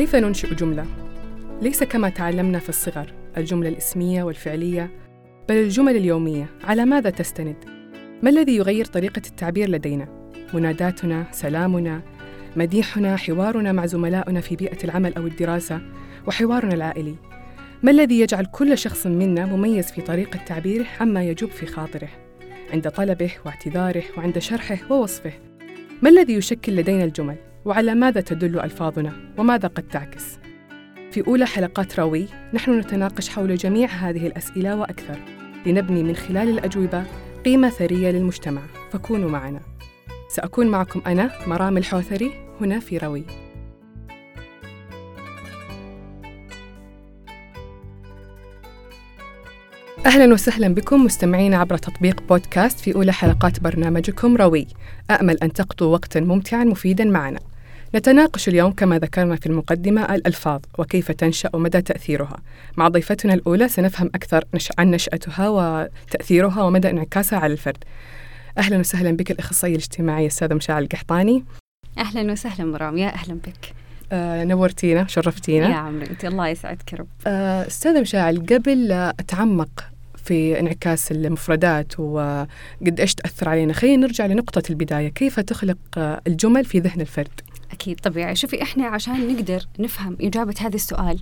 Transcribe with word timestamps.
كيف 0.00 0.16
ننشئ 0.16 0.54
جملة؟ 0.54 0.86
ليس 1.62 1.82
كما 1.84 2.08
تعلمنا 2.08 2.58
في 2.58 2.68
الصغر 2.68 3.12
الجملة 3.36 3.68
الإسمية 3.68 4.22
والفعلية 4.22 4.90
بل 5.48 5.54
الجمل 5.54 5.96
اليومية 5.96 6.46
على 6.64 6.84
ماذا 6.84 7.10
تستند؟ 7.10 7.56
ما 8.22 8.30
الذي 8.30 8.56
يغير 8.56 8.84
طريقة 8.84 9.22
التعبير 9.26 9.70
لدينا؟ 9.70 10.30
مناداتنا، 10.54 11.26
سلامنا، 11.32 12.02
مديحنا، 12.56 13.16
حوارنا 13.16 13.72
مع 13.72 13.86
زملائنا 13.86 14.40
في 14.40 14.56
بيئة 14.56 14.84
العمل 14.84 15.14
أو 15.14 15.26
الدراسة، 15.26 15.80
وحوارنا 16.26 16.74
العائلي. 16.74 17.14
ما 17.82 17.90
الذي 17.90 18.20
يجعل 18.20 18.46
كل 18.46 18.78
شخص 18.78 19.06
منا 19.06 19.46
مميز 19.46 19.92
في 19.92 20.02
طريقة 20.02 20.40
تعبيره 20.46 20.86
عما 21.00 21.24
يجوب 21.24 21.50
في 21.50 21.66
خاطره؟ 21.66 22.08
عند 22.72 22.90
طلبه 22.90 23.30
واعتذاره 23.46 24.04
وعند 24.16 24.38
شرحه 24.38 24.78
ووصفه. 24.90 25.32
ما 26.02 26.08
الذي 26.08 26.34
يشكل 26.34 26.76
لدينا 26.76 27.04
الجمل؟ 27.04 27.49
وعلى 27.64 27.94
ماذا 27.94 28.20
تدل 28.20 28.60
ألفاظنا؟ 28.60 29.12
وماذا 29.38 29.68
قد 29.68 29.82
تعكس؟ 29.82 30.38
في 31.10 31.26
أولى 31.26 31.46
حلقات 31.46 32.00
راوي 32.00 32.26
نحن 32.54 32.78
نتناقش 32.78 33.28
حول 33.28 33.56
جميع 33.56 33.88
هذه 33.88 34.26
الأسئلة 34.26 34.76
وأكثر. 34.76 35.18
لنبني 35.66 36.02
من 36.02 36.16
خلال 36.16 36.48
الأجوبة 36.48 37.04
قيمة 37.44 37.70
ثرية 37.70 38.10
للمجتمع. 38.10 38.62
فكونوا 38.92 39.30
معنا. 39.30 39.60
سأكون 40.28 40.66
معكم 40.66 41.02
أنا 41.06 41.30
مرام 41.46 41.76
الحوثري 41.76 42.32
هنا 42.60 42.80
في 42.80 42.98
روي. 42.98 43.24
أهلا 50.06 50.32
وسهلا 50.32 50.68
بكم 50.68 51.04
مستمعين 51.04 51.54
عبر 51.54 51.76
تطبيق 51.76 52.22
بودكاست 52.28 52.80
في 52.80 52.94
أولى 52.94 53.12
حلقات 53.12 53.60
برنامجكم 53.60 54.36
روي. 54.36 54.66
أأمل 55.10 55.38
أن 55.42 55.52
تقضوا 55.52 55.92
وقتا 55.92 56.20
ممتعا 56.20 56.64
مفيدا 56.64 57.04
معنا. 57.04 57.40
نتناقش 57.94 58.48
اليوم 58.48 58.72
كما 58.72 58.98
ذكرنا 58.98 59.36
في 59.36 59.46
المقدمة 59.46 60.14
الألفاظ 60.14 60.60
وكيف 60.78 61.12
تنشأ 61.12 61.50
ومدى 61.52 61.82
تأثيرها. 61.82 62.36
مع 62.76 62.88
ضيفتنا 62.88 63.34
الأولى 63.34 63.68
سنفهم 63.68 64.10
أكثر 64.14 64.44
عن 64.78 64.90
نشأتها 64.90 65.48
وتأثيرها 65.48 66.62
ومدى 66.62 66.90
انعكاسها 66.90 67.38
على 67.38 67.52
الفرد. 67.52 67.84
أهلا 68.58 68.78
وسهلا 68.78 69.10
بك 69.16 69.30
الأخصائية 69.30 69.74
الاجتماعية 69.74 70.22
الأستاذة 70.22 70.54
مشاعر 70.54 70.82
القحطاني. 70.82 71.44
أهلا 71.98 72.32
وسهلا 72.32 72.64
مرام 72.64 72.96
يا 72.98 73.08
أهلا 73.14 73.34
بك. 73.34 73.74
آه 74.12 74.44
نورتينا 74.44 75.06
شرفتينا. 75.06 75.68
يا 75.68 75.74
عمري 75.74 76.10
أنت 76.10 76.24
الله 76.24 76.48
يسعدك 76.48 76.94
رب. 76.94 77.06
آه 77.26 77.66
أستاذة 77.66 78.00
مشاعر 78.00 78.36
قبل 78.36 78.88
لا 78.88 79.10
أتعمق 79.10 79.84
في 80.24 80.60
انعكاس 80.60 81.12
المفردات 81.12 82.00
وقد 82.00 83.00
إيش 83.00 83.14
تأثر 83.14 83.48
علينا 83.48 83.72
خلينا 83.72 84.06
نرجع 84.06 84.26
لنقطة 84.26 84.62
البداية. 84.70 85.08
كيف 85.08 85.40
تخلق 85.40 85.78
الجمل 86.26 86.64
في 86.64 86.78
ذهن 86.78 87.00
الفرد؟ 87.00 87.40
أكيد. 87.72 88.00
طبيعي 88.00 88.36
شوفي 88.36 88.62
إحنا 88.62 88.86
عشان 88.86 89.34
نقدر 89.34 89.66
نفهم 89.78 90.16
إجابة 90.20 90.54
هذا 90.60 90.76
السؤال 90.76 91.20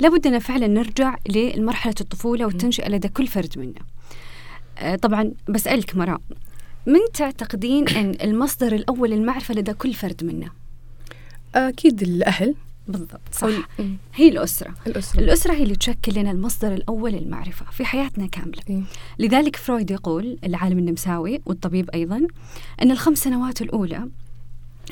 لابد 0.00 0.26
أن 0.26 0.38
فعلا 0.38 0.66
نرجع 0.66 1.16
لمرحلة 1.28 1.94
الطفولة 2.00 2.46
والتنشئة 2.46 2.88
لدى 2.88 3.08
كل 3.08 3.26
فرد 3.26 3.58
منا. 3.58 3.80
آه 4.78 4.96
طبعا 4.96 5.32
بسألك 5.48 5.96
مرام 5.96 6.18
من 6.86 7.00
تعتقدين 7.14 7.88
أن 7.88 8.14
المصدر 8.22 8.74
الأول 8.74 9.10
للمعرفة 9.10 9.54
لدى 9.54 9.72
كل 9.72 9.94
فرد 9.94 10.24
منا؟ 10.24 10.50
أكيد 11.54 12.02
الأهل. 12.02 12.54
بالضبط 12.88 13.20
صح. 13.32 13.68
هي 14.14 14.28
الأسرة. 14.28 14.74
الأسرة. 14.86 15.20
الأسرة 15.20 15.54
هي 15.54 15.62
اللي 15.62 15.76
تشكل 15.76 16.20
لنا 16.20 16.30
المصدر 16.30 16.74
الأول 16.74 17.12
للمعرفة 17.12 17.66
في 17.72 17.84
حياتنا 17.84 18.26
كاملة. 18.26 18.62
إيه؟ 18.70 18.82
لذلك 19.18 19.56
فرويد 19.56 19.90
يقول 19.90 20.38
العالم 20.44 20.78
النمساوي 20.78 21.40
والطبيب 21.46 21.90
أيضا 21.90 22.26
أن 22.82 22.90
الخمس 22.90 23.18
سنوات 23.18 23.62
الأولى 23.62 24.08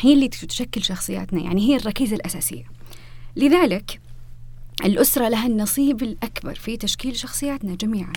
هي 0.00 0.12
اللي 0.12 0.28
تشكل 0.28 0.83
شخصياتنا 0.83 1.41
يعني 1.41 1.61
هي 1.61 1.77
الركيزة 1.77 2.16
الأساسية. 2.16 2.64
لذلك 3.36 4.01
الأسرة 4.84 5.29
لها 5.29 5.46
النصيب 5.46 6.02
الأكبر 6.02 6.55
في 6.55 6.77
تشكيل 6.77 7.17
شخصياتنا 7.17 7.74
جميعا. 7.74 8.12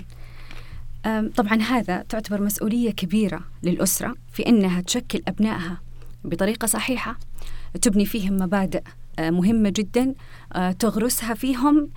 طبعا 1.35 1.62
هذا 1.62 2.06
تعتبر 2.09 2.41
مسؤولية 2.41 2.91
كبيرة 2.91 3.41
للأسرة 3.63 4.16
في 4.34 4.47
أنها 4.47 4.81
تشكل 4.81 5.22
أبنائها 5.28 5.81
بطريقة 6.23 6.66
صحيحة 6.66 7.19
تبني 7.81 8.06
فيهم 8.06 8.34
مبادئ 8.34 8.81
مهمة 9.19 9.69
جدا 9.69 10.13
تغرسها 10.79 11.34
فيهم 11.34 11.89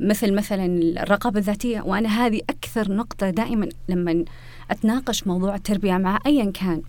مثل 0.00 0.34
مثلا 0.34 0.66
الرقابة 1.02 1.38
الذاتية. 1.38 1.80
وأنا 1.80 2.08
هذه 2.08 2.40
أكثر 2.50 2.92
نقطة 2.92 3.30
دائما 3.30 3.68
لما 3.88 4.24
أتناقش 4.70 5.26
موضوع 5.26 5.54
التربية 5.54 5.96
مع 5.96 6.18
أيا 6.26 6.50
كان. 6.50 6.82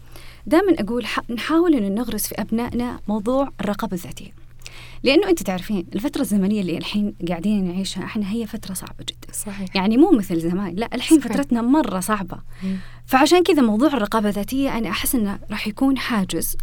دائما 0.46 0.76
أقول 0.80 1.06
نحاول 1.30 1.76
أن 1.76 1.96
نغرس 1.96 2.28
في 2.28 2.42
أبنائنا 2.42 3.00
موضوع 3.08 3.52
الرقابة 3.62 3.94
الذاتية. 3.94 4.39
لأنه 5.04 5.30
أنت 5.30 5.44
تعرفين 5.44 5.86
الفترة 5.96 6.22
الزمنية 6.22 6.62
اللي 6.62 6.78
الحين 6.78 7.16
قاعدين 7.30 7.68
نعيشها 7.68 8.04
إحنا 8.04 8.32
هي 8.32 8.48
فترة 8.48 8.74
صعبة 8.74 9.00
جدا. 9.02 9.34
صحيح. 9.34 9.76
يعني 9.76 9.98
مو 9.98 10.12
مثل 10.12 10.40
زمان. 10.40 10.76
لا 10.76 10.90
الحين 10.94 11.20
صحيح. 11.20 11.34
فترتنا 11.34 11.62
مرة 11.62 12.00
صعبة. 12.00 12.38
مم. 12.64 12.78
فعشان 13.06 13.44
كذا 13.44 13.62
موضوع 13.62 13.88
الرقابة 13.88 14.30
الذاتية 14.30 14.78
أنا 14.78 14.90
أحس 14.90 15.16
أنه 15.16 15.40
راح 15.52 15.68
يكون 15.68 15.98
حاجز 15.98 16.58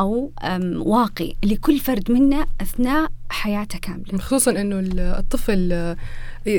أو 0.00 0.32
واقي 0.76 1.34
لكل 1.44 1.78
فرد 1.78 2.10
منا 2.10 2.46
أثناء 2.60 3.10
حياته 3.30 3.78
كاملة. 3.78 4.18
خصوصا 4.18 4.50
أنه 4.50 4.80
الطفل 5.18 5.96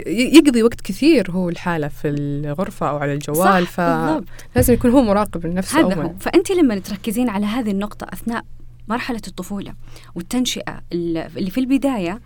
يقضي 0.08 0.64
وقت 0.64 0.82
كثير 0.82 1.32
هو 1.32 1.50
الحالة 1.50 1.88
في 1.88 2.08
الغرفة 2.08 2.90
أو 2.90 2.98
على 2.98 3.14
الجوال 3.14 3.68
فلازم 3.68 4.74
يكون 4.74 4.92
هو 4.92 5.02
مراقب 5.02 5.46
لنفسه 5.46 5.80
هذا 5.80 5.96
هو. 5.96 6.14
فأنت 6.20 6.52
لما 6.52 6.80
تركزين 6.80 7.30
على 7.30 7.46
هذه 7.46 7.72
النقطة 7.72 8.08
أثناء 8.14 8.46
مرحلة 8.88 9.22
الطفولة 9.28 9.74
والتنشئة 10.16 10.82
اللي 10.94 11.50
في 11.52 11.60
البداية 11.60 12.22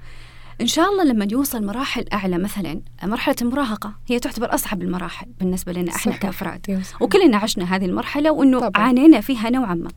إن 0.61 0.67
شاء 0.67 0.89
الله 0.91 1.03
لما 1.03 1.27
يوصل 1.31 1.65
مراحل 1.65 2.05
أعلى 2.13 2.37
مثلا 2.37 2.81
مرحلة 3.03 3.35
المراهقة 3.41 3.93
هي 4.07 4.19
تعتبر 4.19 4.53
أصعب 4.53 4.81
المراحل 4.81 5.27
بالنسبة 5.39 5.73
لنا 5.73 5.89
إحنا 5.89 6.11
صحيح. 6.11 6.17
كأفراد. 6.17 6.83
وكلنا 7.01 7.37
عشنا 7.37 7.75
هذه 7.75 7.85
المرحلة 7.85 8.31
وإنه 8.31 8.59
طبعا. 8.59 8.85
عانينا 8.85 9.21
فيها 9.21 9.49
نوعا 9.49 9.73
ما. 9.73 9.89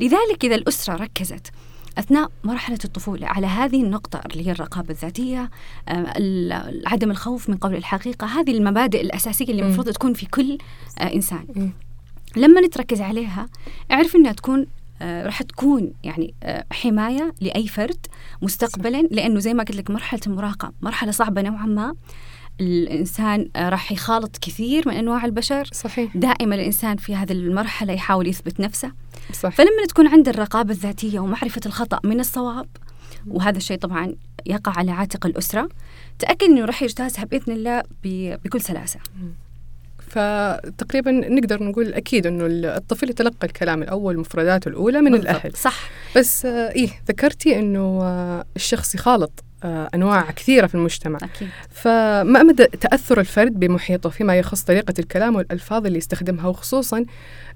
لذلك 0.00 0.44
إذا 0.44 0.54
الأسرة 0.54 0.96
ركزت 0.96 1.50
أثناء 1.98 2.30
مرحلة 2.44 2.78
الطفولة 2.84 3.26
على 3.26 3.46
هذه 3.46 3.82
النقطة 3.82 4.20
اللي 4.26 4.46
هي 4.46 4.52
الرقابة 4.52 4.90
الذاتية 4.90 5.50
آه، 5.88 6.72
عدم 6.86 7.10
الخوف 7.10 7.50
من 7.50 7.56
قول 7.56 7.74
الحقيقة 7.74 8.26
هذه 8.26 8.50
المبادئ 8.50 9.00
الأساسية 9.00 9.44
اللي 9.44 9.62
المفروض 9.62 9.88
تكون 9.88 10.12
في 10.14 10.26
كل 10.26 10.58
آه، 10.98 11.14
إنسان. 11.14 11.72
لما 12.36 12.60
نتركز 12.60 13.00
عليها 13.00 13.48
اعرف 13.92 14.16
إنها 14.16 14.32
تكون 14.32 14.66
راح 15.02 15.42
تكون 15.42 15.92
يعني 16.04 16.34
آه 16.42 16.64
حماية 16.72 17.34
لأي 17.40 17.68
فرد 17.68 18.06
مستقبلا 18.42 19.02
لأنه 19.02 19.40
زي 19.40 19.54
ما 19.54 19.62
قلت 19.62 19.76
لك 19.76 19.90
مرحلة 19.90 20.20
المراهقة 20.26 20.72
مرحلة 20.80 21.10
صعبة 21.10 21.42
نوعا 21.42 21.66
ما. 21.66 21.94
الإنسان 22.60 23.48
راح 23.56 23.92
يخالط 23.92 24.38
كثير 24.38 24.88
من 24.88 24.94
أنواع 24.94 25.24
البشر. 25.24 25.68
صحيح. 25.72 26.16
دائما 26.16 26.54
الإنسان 26.54 26.96
في 26.96 27.16
هذه 27.16 27.32
المرحلة 27.32 27.92
يحاول 27.92 28.26
يثبت 28.26 28.60
نفسه. 28.60 28.92
صح. 29.32 29.48
فلما 29.48 29.86
تكون 29.88 30.06
عند 30.06 30.28
الرقابة 30.28 30.70
الذاتية 30.70 31.20
ومعرفة 31.20 31.60
الخطأ 31.66 32.00
من 32.04 32.20
الصواب 32.20 32.66
وهذا 33.26 33.56
الشيء 33.56 33.78
طبعا 33.78 34.14
يقع 34.46 34.72
على 34.76 34.90
عاتق 34.90 35.26
الأسرة 35.26 35.68
تأكد 36.18 36.42
أنه 36.42 36.64
راح 36.64 36.82
يجتازها 36.82 37.24
بإذن 37.24 37.52
الله 37.52 37.82
بكل 38.04 38.60
سلاسة. 38.60 39.00
فتقريبا 40.10 41.10
نقدر 41.10 41.62
نقول 41.62 41.94
أكيد 41.94 42.26
إنه 42.26 42.46
الطفل 42.76 43.10
يتلقى 43.10 43.46
الكلام 43.46 43.82
الأول 43.82 44.18
مفرداته 44.18 44.68
الأولى 44.68 45.00
من 45.00 45.10
بالضبط. 45.10 45.28
الأهل. 45.30 45.52
صح. 45.56 45.90
بس 46.16 46.46
آه 46.46 46.70
إيه 46.72 46.88
ذكرتي 47.08 47.58
إنه 47.58 47.98
آه 48.02 48.44
الشخص 48.56 48.94
يخالط 48.94 49.44
آه، 49.64 49.88
أنواع 49.94 50.30
كثيرة 50.30 50.66
في 50.66 50.74
المجتمع. 50.74 51.18
أكيد. 51.22 51.48
فما 51.70 52.42
مدى 52.42 52.64
تأثر 52.64 53.20
الفرد 53.20 53.60
بمحيطه 53.60 54.10
فيما 54.10 54.38
يخص 54.38 54.62
طريقة 54.62 54.94
الكلام 54.98 55.36
والألفاظ 55.36 55.86
اللي 55.86 55.98
يستخدمها 55.98 56.46
وخصوصا 56.48 57.04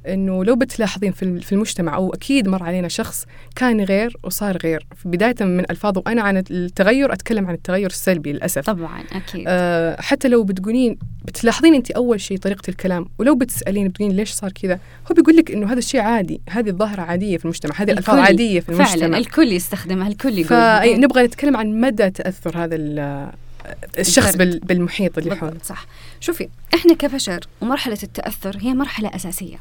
إنه 0.08 0.44
لو 0.44 0.56
بتلاحظين 0.56 1.12
في 1.12 1.52
المجتمع 1.52 1.94
أو 1.96 2.14
أكيد 2.14 2.48
مر 2.48 2.62
علينا 2.62 2.88
شخص 2.88 3.24
كان 3.56 3.80
غير 3.80 4.16
وصار 4.22 4.56
غير. 4.56 4.86
بداية 5.04 5.34
من 5.40 5.70
ألفاظه 5.70 6.02
وأنا 6.06 6.22
عن 6.22 6.36
التغير 6.50 7.12
أتكلم 7.12 7.46
عن 7.46 7.54
التغير 7.54 7.86
السلبي 7.90 8.32
للأسف. 8.32 8.66
طبعا 8.66 9.02
أكيد. 9.12 9.44
آه 9.48 10.00
حتى 10.00 10.28
لو 10.28 10.44
بتقولين 10.44 10.98
بتلاحظين 11.34 11.74
انت 11.74 11.90
أول 11.90 12.20
شيء 12.20 12.38
طريقة 12.38 12.62
الكلام 12.68 13.06
ولو 13.18 13.34
بتسالين 13.34 13.88
بتقولين 13.88 14.16
ليش 14.16 14.30
صار 14.30 14.52
كذا 14.52 14.74
هو 15.10 15.14
بيقول 15.14 15.36
لك 15.36 15.50
إنه 15.50 15.72
هذا 15.72 15.78
الشيء 15.78 16.00
عادي 16.00 16.40
هذه 16.50 16.68
الظاهرة 16.68 17.02
عادية 17.02 17.36
في 17.36 17.44
المجتمع 17.44 17.74
هذه 17.76 17.90
الألفاظ 17.90 18.18
عادية 18.18 18.60
في 18.60 18.68
المجتمع. 18.68 18.96
فعلا 18.96 19.18
الكل 19.18 19.52
يستخدمها 19.52 20.08
الكل 20.08 20.38
يقول. 20.38 20.46
فنبغى 20.46 21.22
نتكلم 21.22 21.56
عن 21.56 21.80
مدى 21.80 22.10
تأثر 22.10 22.64
هذا 22.64 22.76
الشخص. 23.98 24.36
بالمحيط 24.36 25.18
اللي 25.18 25.36
حوله. 25.36 25.56
صح. 25.64 25.86
شوفي 26.20 26.48
إحنا 26.74 26.94
كبشر 26.94 27.40
ومرحلة 27.60 27.98
التأثر 28.02 28.56
هي 28.60 28.74
مرحلة 28.74 29.14
أساسية. 29.14 29.56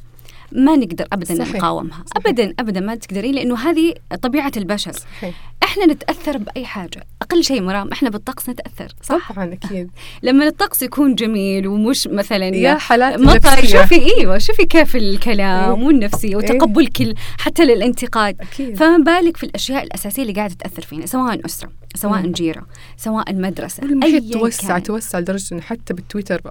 ما 0.56 0.76
نقدر 0.76 1.08
ابدا 1.14 1.36
صحيح. 1.36 1.56
نقاومها 1.56 2.04
صحيح. 2.06 2.28
ابدا 2.28 2.54
ابدا 2.60 2.80
ما 2.80 2.96
تقدرين 2.96 3.36
لأنه 3.36 3.56
هذه 3.70 3.94
طبيعة 4.22 4.52
البشر 4.58 4.92
صحيح. 4.92 5.54
إحنا 5.64 5.86
نتأثر 5.86 6.38
بأي 6.38 6.66
حاجة 6.66 7.04
أقل 7.22 7.44
شيء 7.44 7.62
مرام 7.62 7.92
إحنا 7.92 8.10
بالطقس 8.10 8.50
نتأثر 8.50 8.96
صح 9.02 9.32
طبعا 9.34 9.54
أكيد 9.54 9.90
لما 10.24 10.48
الطقس 10.48 10.82
يكون 10.82 11.16
جميل 11.16 11.68
ومش 11.68 12.08
مثلا 12.08 12.46
يا 12.46 12.76
حالات 12.76 13.20
مطر 13.20 13.66
شوفي 13.66 14.16
إيوه 14.20 14.38
شوفي 14.38 14.66
كيف 14.66 14.96
الكلام 14.96 15.80
إيه؟ 15.80 15.86
والنفسية 15.86 16.36
وتقبل 16.36 16.88
كل 16.88 17.14
حتى 17.40 17.66
للانتقاد 17.66 18.36
أكيد. 18.42 18.78
فما 18.78 18.98
بالك 18.98 19.38
في 19.38 19.46
الأشياء 19.46 19.84
الأساسية 19.84 20.22
اللي 20.22 20.34
قاعدة 20.34 20.56
تأثر 20.56 20.82
فينا 20.82 21.06
سواء 21.06 21.46
أسرة 21.46 21.70
سواء 21.96 22.22
مم. 22.26 22.32
جيرة 22.32 22.66
سواء 22.98 23.34
مدرسة 23.36 23.84
المحيط 23.84 24.34
توسع 24.34 24.68
كان. 24.74 24.84
توسع 24.84 25.20
لدرجة 25.20 25.54
أنه 25.54 25.62
حتى 25.62 25.94
بالتويتر 25.94 26.42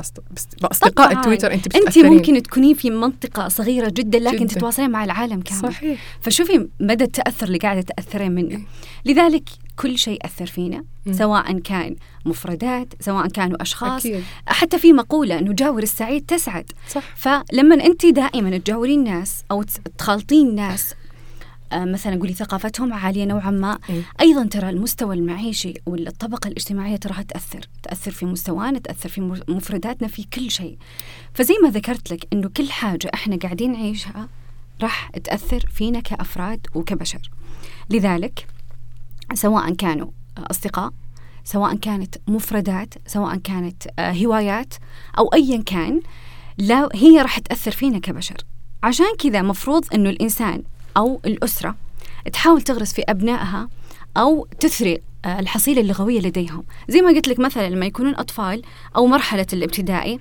بأصدقاء 0.63 1.13
التويتر 1.13 1.53
أنت 1.55 1.77
أنت 1.77 1.99
ممكن 1.99 2.43
تكونين 2.43 2.75
في 2.75 2.91
منطقة 2.91 3.49
صغيرة 3.49 3.89
جدا 3.89 4.19
لكن 4.19 4.37
جداً. 4.47 4.55
تتواصلين 4.55 4.91
مع 4.91 5.05
العالم 5.05 5.41
كامل 5.41 5.61
صحيح 5.61 6.01
فشوفي 6.21 6.69
مدى 6.81 7.05
التأثر 7.05 7.47
اللي 7.47 7.59
قاعدة 7.59 7.81
تأثرين 7.81 8.33
منه 8.33 8.51
إيه. 8.51 8.63
لذلك 9.05 9.49
كل 9.77 9.99
شيء 9.99 10.19
أثر 10.27 10.47
فينا 10.47 10.85
م. 11.07 11.13
سواء 11.13 11.59
كان 11.59 11.97
مفردات 12.25 12.89
سواء 13.01 13.29
كانوا 13.29 13.63
أشخاص 13.63 14.07
أكيد. 14.07 14.23
حتى 14.47 14.79
في 14.79 14.93
مقولة 14.93 15.39
أنه 15.39 15.53
جاور 15.53 15.83
السعيد 15.83 16.25
تسعد 16.27 16.65
صح. 16.91 17.03
فلما 17.17 17.75
أنت 17.87 18.07
دائما 18.07 18.59
تجاورين 18.59 19.05
ناس 19.05 19.45
أو 19.51 19.65
تخالطين 19.99 20.55
ناس 20.55 20.93
آه، 20.93 20.97
مثلا 21.75 22.17
قولي 22.17 22.33
ثقافتهم 22.33 22.93
عالية 22.93 23.25
نوعا 23.25 23.51
ما. 23.51 23.79
إيه؟ 23.91 24.03
أيضا 24.21 24.47
ترى 24.47 24.71
المستوى 24.71 25.15
المعيشي 25.15 25.75
والطبقة 25.87 26.49
الاجتماعية 26.49 26.97
تراها 26.97 27.23
تأثر 27.23 27.69
تأثر 27.83 28.11
في 28.11 28.27
مستوانا 28.27 28.79
تأثر 28.79 29.09
في 29.09 29.21
مفرداتنا 29.49 30.09
في 30.09 30.25
كل 30.25 30.51
شيء. 30.51 30.79
فزي 31.35 31.55
ما 31.63 31.71
ذكرت 31.71 32.13
لك 32.13 32.29
أنه 32.33 32.49
كل 32.49 32.71
حاجة 32.71 33.11
إحنا 33.15 33.37
قاعدين 33.37 33.73
نعيشها 33.73 34.29
راح 34.83 35.11
تأثر 35.11 35.67
فينا 35.73 36.01
كأفراد 36.01 36.67
وكبشر. 36.75 37.31
لذلك 37.91 38.47
سواء 39.35 39.75
كانوا 39.75 40.11
أصدقاء 40.39 40.93
سواء 41.45 41.75
كانت 41.77 42.15
مفردات 42.29 42.95
سواء 43.07 43.37
كانت 43.37 43.83
آه، 43.99 44.13
هوايات 44.13 44.75
أو 45.19 45.29
أيا 45.29 45.63
كان 45.63 46.01
لا 46.59 46.89
هي 46.95 47.23
راح 47.23 47.39
تأثر 47.39 47.71
فينا 47.71 47.99
كبشر. 47.99 48.37
عشان 48.83 49.07
كذا 49.19 49.43
مفروض 49.43 49.85
أنه 49.95 50.11
الإنسان 50.11 50.63
أو 50.97 51.21
الأسرة 51.25 51.77
تحاول 52.33 52.63
تغرس 52.63 52.93
في 52.93 53.03
أبنائها 53.09 53.69
أو 54.17 54.47
تثري 54.61 55.01
آه، 55.25 55.41
الحصيلة 55.41 55.81
اللغوية 55.81 56.21
لديهم. 56.21 56.65
زي 56.89 57.01
ما 57.01 57.09
قلت 57.09 57.29
لك 57.29 57.39
مثلا 57.39 57.71
لما 57.71 57.87
يكونون 57.87 58.15
أطفال 58.15 58.63
أو 58.97 59.07
مرحلة 59.07 59.47
الابتدائي 59.53 60.21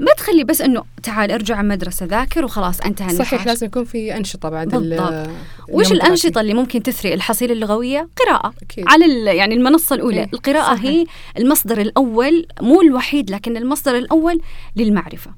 ما 0.00 0.12
تخلي 0.16 0.44
بس 0.44 0.60
إنه 0.60 0.84
تعال 1.02 1.30
ارجع 1.30 1.60
المدرسة 1.60 2.06
ذاكر 2.06 2.44
وخلاص 2.44 2.80
انتهى 2.80 3.08
النقاش. 3.10 3.26
صحيح 3.26 3.46
لازم 3.46 3.66
يكون 3.66 3.84
في 3.84 4.16
أنشطة 4.16 4.48
بعد 4.48 4.68
بالضبط. 4.68 5.30
وش 5.68 5.92
الأنشطة 5.92 6.40
اللي 6.40 6.54
ممكن 6.54 6.82
تثري؟ 6.82 7.14
الحصيلة 7.14 7.52
اللغوية؟ 7.52 8.08
قراءة. 8.16 8.54
أكيد. 8.62 8.84
على 8.88 9.36
يعني 9.36 9.54
المنصة 9.54 9.94
الأولى. 9.96 10.20
إيه؟ 10.20 10.28
القراءة 10.32 10.74
صحيح. 10.74 10.84
هي 10.84 11.06
المصدر 11.38 11.80
الأول 11.80 12.46
مو 12.60 12.82
الوحيد 12.82 13.30
لكن 13.30 13.56
المصدر 13.56 13.98
الأول 13.98 14.40
للمعرفة. 14.76 15.30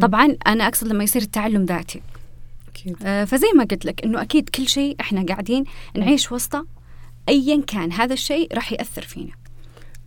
طبعا 0.00 0.36
أنا 0.46 0.68
أقصد 0.68 0.86
لما 0.86 1.04
يصير 1.04 1.22
التعلم 1.22 1.64
ذاتي. 1.64 2.02
أكيد. 2.74 2.96
آه 3.02 3.24
فزي 3.24 3.46
ما 3.56 3.64
قلت 3.64 3.84
لك 3.84 4.04
إنه 4.04 4.22
أكيد 4.22 4.48
كل 4.48 4.68
شيء 4.68 4.96
إحنا 5.00 5.26
قاعدين 5.26 5.64
نعيش 5.96 6.32
وسطه 6.32 6.66
ايا 7.28 7.62
كان 7.66 7.92
هذا 7.92 8.12
الشيء 8.12 8.54
راح 8.54 8.72
يأثر 8.72 9.02
فينا 9.02 9.32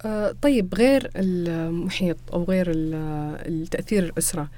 آه 0.05 0.35
طيب 0.41 0.75
غير 0.75 1.09
المحيط 1.15 2.17
أو 2.33 2.43
غير 2.43 2.65
التأثير 2.69 4.03
الأسرة 4.03 4.49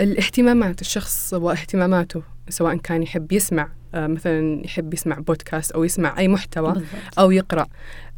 الاهتمامات 0.00 0.80
الشخص 0.80 1.34
واهتماماته 1.34 2.22
سواء 2.48 2.76
كان 2.76 3.02
يحب 3.02 3.32
يسمع 3.32 3.68
آه 3.94 4.06
مثلا 4.06 4.64
يحب 4.64 4.94
يسمع 4.94 5.18
بودكاست 5.18 5.72
أو 5.72 5.84
يسمع 5.84 6.18
أي 6.18 6.28
محتوى 6.28 6.72
بالضبط. 6.72 7.18
أو 7.18 7.30
يقرأ 7.30 7.66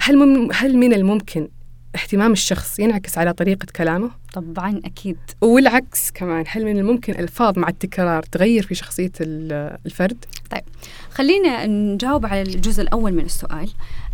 هل 0.00 0.48
هل 0.52 0.76
من 0.76 0.92
الممكن 0.92 1.48
اهتمام 1.94 2.32
الشخص 2.32 2.78
ينعكس 2.78 3.18
على 3.18 3.32
طريقة 3.32 3.66
كلامه؟ 3.76 4.10
طبعا 4.32 4.80
أكيد 4.84 5.18
والعكس 5.40 6.10
كمان 6.10 6.44
هل 6.48 6.64
من 6.64 6.78
الممكن 6.78 7.12
ألفاظ 7.14 7.58
مع 7.58 7.68
التكرار 7.68 8.22
تغير 8.22 8.62
في 8.62 8.74
شخصية 8.74 9.12
الفرد؟ 9.20 10.24
طيب 10.50 10.62
خلينا 11.10 11.66
نجاوب 11.66 12.26
على 12.26 12.42
الجزء 12.42 12.82
الأول 12.82 13.12
من 13.12 13.24
السؤال 13.24 13.70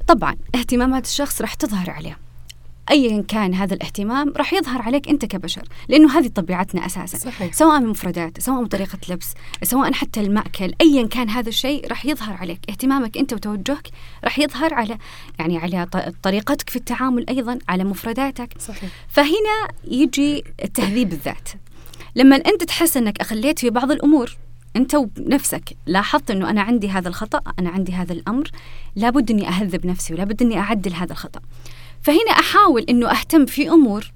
طبعا 0.06 0.36
اهتمامات 0.54 1.04
الشخص 1.04 1.40
راح 1.40 1.54
تظهر 1.54 1.90
عليه 1.90 2.18
ايا 2.90 3.22
كان 3.28 3.54
هذا 3.54 3.74
الاهتمام 3.74 4.32
راح 4.36 4.52
يظهر 4.52 4.82
عليك 4.82 5.08
أنت 5.08 5.24
كبشر 5.24 5.62
لأنه 5.88 6.18
هذه 6.18 6.28
طبيعتنا 6.28 6.86
أساسا. 6.86 7.18
صحيح. 7.18 7.52
سواء 7.52 7.80
من 7.80 7.86
مفردات 7.86 8.40
سواء 8.40 8.60
من 8.60 8.66
طريقة 8.66 8.98
لبس 9.08 9.34
سواء 9.62 9.92
حتى 9.92 10.20
المأكل 10.20 10.74
ايا 10.80 11.06
كان 11.06 11.28
هذا 11.28 11.48
الشيء 11.48 11.88
راح 11.88 12.06
يظهر 12.06 12.36
عليك. 12.36 12.60
اهتمامك 12.68 13.18
أنت 13.18 13.32
وتوجهك 13.32 13.88
راح 14.24 14.38
يظهر 14.38 14.74
على 14.74 14.98
يعني 15.38 15.58
على 15.58 15.86
طريقتك 16.22 16.70
في 16.70 16.76
التعامل 16.76 17.28
أيضا 17.28 17.58
على 17.68 17.84
مفرداتك. 17.84 18.54
صحيح. 18.58 18.90
فهنا 19.08 19.68
يجي 19.84 20.44
التهذيب 20.64 21.12
الذات. 21.12 21.48
لما 22.16 22.36
أنت 22.36 22.64
تحس 22.64 22.96
أنك 22.96 23.20
أخليت 23.20 23.58
في 23.58 23.70
بعض 23.70 23.90
الأمور 23.90 24.36
أنت 24.76 24.96
بنفسك 24.96 25.76
لاحظت 25.86 26.30
أنه 26.30 26.50
أنا 26.50 26.62
عندي 26.62 26.88
هذا 26.88 27.08
الخطأ 27.08 27.40
أنا 27.58 27.70
عندي 27.70 27.92
هذا 27.92 28.12
الأمر 28.12 28.50
لابد 28.96 29.30
أني 29.30 29.48
أهذب 29.48 29.86
نفسي 29.86 30.14
ولابد 30.14 30.42
أني 30.42 30.58
أعدل 30.58 30.92
هذا 30.94 31.12
الخطأ. 31.12 31.40
فهنا 32.04 32.30
أحاول 32.30 32.82
إنه 32.82 33.10
أهتم 33.10 33.46
في 33.46 33.68
أمور 33.68 34.12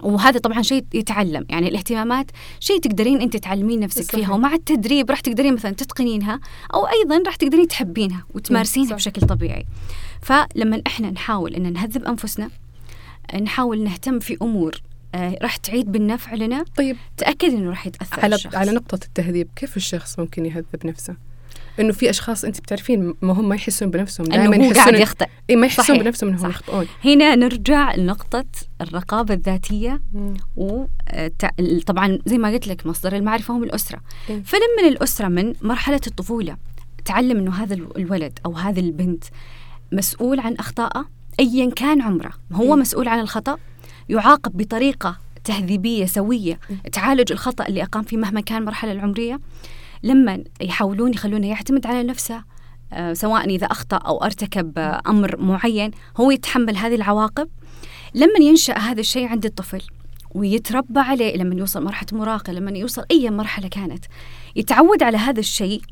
وهذا 0.00 0.38
طبعا 0.38 0.62
شيء 0.62 0.84
يتعلم 0.94 1.46
يعني 1.48 1.68
الاهتمامات 1.68 2.30
شيء 2.60 2.80
تقدرين 2.80 3.20
أنت 3.20 3.36
تعلمين 3.36 3.80
نفسك 3.80 4.02
صحيح. 4.02 4.20
فيها 4.20 4.34
ومع 4.34 4.54
التدريب 4.54 5.10
راح 5.10 5.20
تقدرين 5.20 5.54
مثلا 5.54 5.70
تتقنينها 5.70 6.40
أو 6.74 6.86
أيضا 6.86 7.22
راح 7.26 7.36
تقدرين 7.36 7.68
تحبينها 7.68 8.24
وتمارسينها 8.34 8.94
بشكل 8.94 9.26
طبيعي 9.26 9.66
فلما 10.22 10.82
إحنا 10.86 11.10
نحاول 11.10 11.54
إن 11.54 11.72
نهذب 11.72 12.04
أنفسنا 12.04 12.50
نحاول 13.40 13.84
نهتم 13.84 14.18
في 14.18 14.36
أمور 14.42 14.82
آه 15.14 15.38
راح 15.42 15.56
تعيد 15.56 15.92
بالنفع 15.92 16.34
لنا 16.34 16.64
طيب 16.76 16.96
تأكد 17.16 17.48
إنه 17.48 17.70
راح 17.70 17.86
يتأثر 17.86 18.20
على 18.20 18.34
الشخص. 18.34 18.54
على 18.54 18.72
نقطة 18.72 19.04
التهذيب 19.04 19.48
كيف 19.56 19.76
الشخص 19.76 20.18
ممكن 20.18 20.46
يهذب 20.46 20.86
نفسه 20.86 21.16
إنه 21.80 21.92
في 21.92 22.10
أشخاص 22.10 22.44
أنت 22.44 22.60
بتعرفين 22.60 23.14
ما 23.22 23.32
هم 23.32 23.48
ما 23.48 23.54
يحسون 23.54 23.90
بنفسهم 23.90 24.26
دائما 24.26 24.56
يحسون 24.56 24.72
قاعد 24.72 24.94
يخطئ 24.94 25.26
اي 25.50 25.56
ما 25.56 25.66
يحسون 25.66 25.84
صحيح. 25.84 26.02
بنفسهم 26.02 26.30
انهم 26.30 26.50
يخطئون 26.50 26.86
هنا 27.04 27.34
نرجع 27.34 27.94
لنقطة 27.94 28.44
الرقابة 28.80 29.34
الذاتية 29.34 30.00
وطبعا 30.56 32.18
زي 32.26 32.38
ما 32.38 32.50
قلت 32.50 32.66
لك 32.66 32.86
مصدر 32.86 33.16
المعرفة 33.16 33.54
هم 33.54 33.64
الأسرة 33.64 34.00
إيه؟ 34.30 34.42
فلما 34.42 34.88
الأسرة 34.88 35.28
من 35.28 35.52
مرحلة 35.62 36.00
الطفولة 36.06 36.56
تعلم 37.04 37.38
إنه 37.38 37.62
هذا 37.62 37.74
الولد 37.74 38.38
أو 38.46 38.52
هذه 38.52 38.80
البنت 38.80 39.24
مسؤول 39.92 40.40
عن 40.40 40.54
أخطائه 40.54 41.04
ايا 41.40 41.70
كان 41.70 42.02
عمره 42.02 42.32
هو 42.52 42.74
إيه؟ 42.74 42.80
مسؤول 42.80 43.08
عن 43.08 43.20
الخطأ 43.20 43.58
يعاقب 44.08 44.56
بطريقة 44.56 45.18
تهذيبية 45.44 46.06
سوية 46.06 46.60
إيه؟ 46.70 46.90
تعالج 46.90 47.32
الخطأ 47.32 47.66
اللي 47.66 47.82
أقام 47.82 48.02
فيه 48.02 48.16
مهما 48.16 48.40
كان 48.40 48.58
المرحلة 48.58 48.92
العمرية 48.92 49.40
لما 50.02 50.44
يحاولون 50.60 51.12
يخلونه 51.12 51.46
يعتمد 51.46 51.86
على 51.86 52.02
نفسه 52.02 52.44
آه، 52.92 53.12
سواء 53.12 53.44
إذا 53.44 53.66
أخطأ 53.66 53.96
أو 53.96 54.24
ارتكب 54.24 54.78
أمر 55.06 55.36
معين 55.36 55.90
هو 56.16 56.30
يتحمل 56.30 56.76
هذه 56.76 56.94
العواقب. 56.94 57.48
لما 58.14 58.38
ينشأ 58.40 58.78
هذا 58.78 59.00
الشيء 59.00 59.26
عند 59.26 59.44
الطفل 59.44 59.82
ويتربى 60.34 61.00
عليه 61.00 61.36
لما 61.36 61.54
يوصل 61.54 61.84
مرحلة 61.84 62.08
مراهقة 62.12 62.52
لما 62.52 62.70
يوصل 62.70 63.04
أي 63.10 63.30
مرحلة 63.30 63.68
كانت 63.68 64.04
يتعود 64.56 65.02
على 65.02 65.18
هذا 65.18 65.40
الشيء 65.40 65.82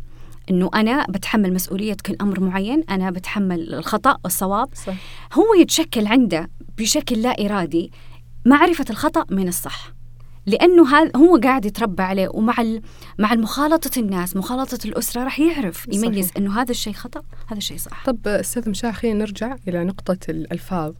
إنه 0.50 0.70
أنا 0.74 1.06
بتحمل 1.08 1.52
مسؤولية 1.54 1.96
كل 2.06 2.16
أمر 2.20 2.40
معين 2.40 2.84
أنا 2.90 3.10
بتحمل 3.10 3.74
الخطأ 3.74 4.18
والصواب. 4.24 4.68
صح. 4.74 4.94
هو 5.32 5.54
يتشكل 5.60 6.06
عنده 6.06 6.50
بشكل 6.78 7.22
لا 7.22 7.46
إرادي 7.46 7.92
معرفة 8.46 8.84
الخطأ 8.90 9.26
من 9.30 9.48
الصح. 9.48 9.92
لأنه 10.46 10.96
هذا 10.96 11.10
هو 11.16 11.36
قاعد 11.36 11.64
يتربى 11.64 12.02
عليه 12.02 12.28
ومع 12.28 12.54
مع 13.18 13.34
مخالطة 13.34 14.00
الناس 14.00 14.36
مخالطة 14.36 14.78
الأسرة 14.84 15.24
راح 15.24 15.40
يعرف 15.40 15.86
يميز 15.92 16.26
صحيح. 16.26 16.36
إنه 16.36 16.60
هذا 16.60 16.70
الشيء 16.70 16.92
خطأ 16.92 17.22
هذا 17.46 17.58
الشيء 17.58 17.76
صح 17.76 18.04
طب 18.06 18.28
أستاذ 18.28 18.70
مشاع 18.70 18.92
خلينا 18.92 19.18
نرجع 19.18 19.56
إلى 19.68 19.84
نقطة 19.84 20.18
الألفاظ 20.28 20.94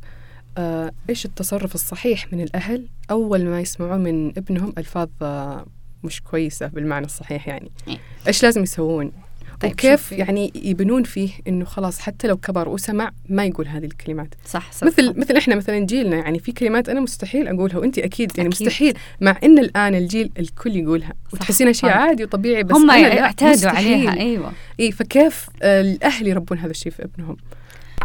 آه 0.59 0.92
إيش 1.11 1.25
التصرف 1.25 1.75
الصحيح 1.75 2.32
من 2.32 2.40
الأهل 2.40 2.87
أول 3.11 3.44
ما 3.44 3.61
يسمعون 3.61 4.00
من 4.00 4.28
ابنهم 4.38 4.73
ألفاظ 4.78 5.09
آه 5.23 5.66
مش 6.04 6.23
كويسة 6.23 6.66
بالمعنى 6.66 7.06
الصحيح 7.06 7.49
يعني 7.49 7.70
إيه؟ 7.88 7.99
إيش 8.26 8.42
لازم 8.42 8.62
يسوون 8.62 9.12
طيب 9.61 9.73
وكيف 9.73 10.12
يعني 10.12 10.52
يبنون 10.55 11.02
فيه 11.02 11.31
إنه 11.49 11.64
خلاص 11.64 11.99
حتى 11.99 12.29
لو 12.29 12.37
كبر 12.37 12.69
وسمع 12.69 13.11
ما 13.29 13.45
يقول 13.45 13.69
هذه 13.69 13.85
الكلمات. 13.85 14.35
صح, 14.47 14.73
صح 14.73 14.87
مثل 14.87 15.19
مثل 15.19 15.37
إحنا 15.37 15.55
مثلا 15.55 15.79
جيلنا 15.79 16.17
يعني 16.17 16.38
في 16.38 16.52
كلمات 16.52 16.88
أنا 16.88 17.00
مستحيل 17.00 17.49
أقولها 17.49 17.79
وانت 17.79 17.99
أكيد 17.99 18.33
يعني 18.38 18.49
أكيد. 18.49 18.67
مستحيل 18.67 18.95
مع 19.21 19.38
إن 19.45 19.59
الآن 19.59 19.95
الجيل 19.95 20.31
الكل 20.38 20.76
يقولها 20.76 21.12
وتحسينها 21.33 21.73
شيء 21.73 21.90
عادي 21.90 22.25
وطبيعي 22.25 22.62
بس 22.62 22.76
هم 22.76 22.90
اعتادوا 22.90 23.71
عليها 23.71 24.12
أيوه. 24.21 24.52
إي 24.81 24.93
فكيف 24.93 25.49
الأهل 25.62 26.26
يربون 26.26 26.59
هذا 26.59 26.71
الشيء 26.71 26.93
في 26.93 27.05
ابنهم؟ 27.05 27.37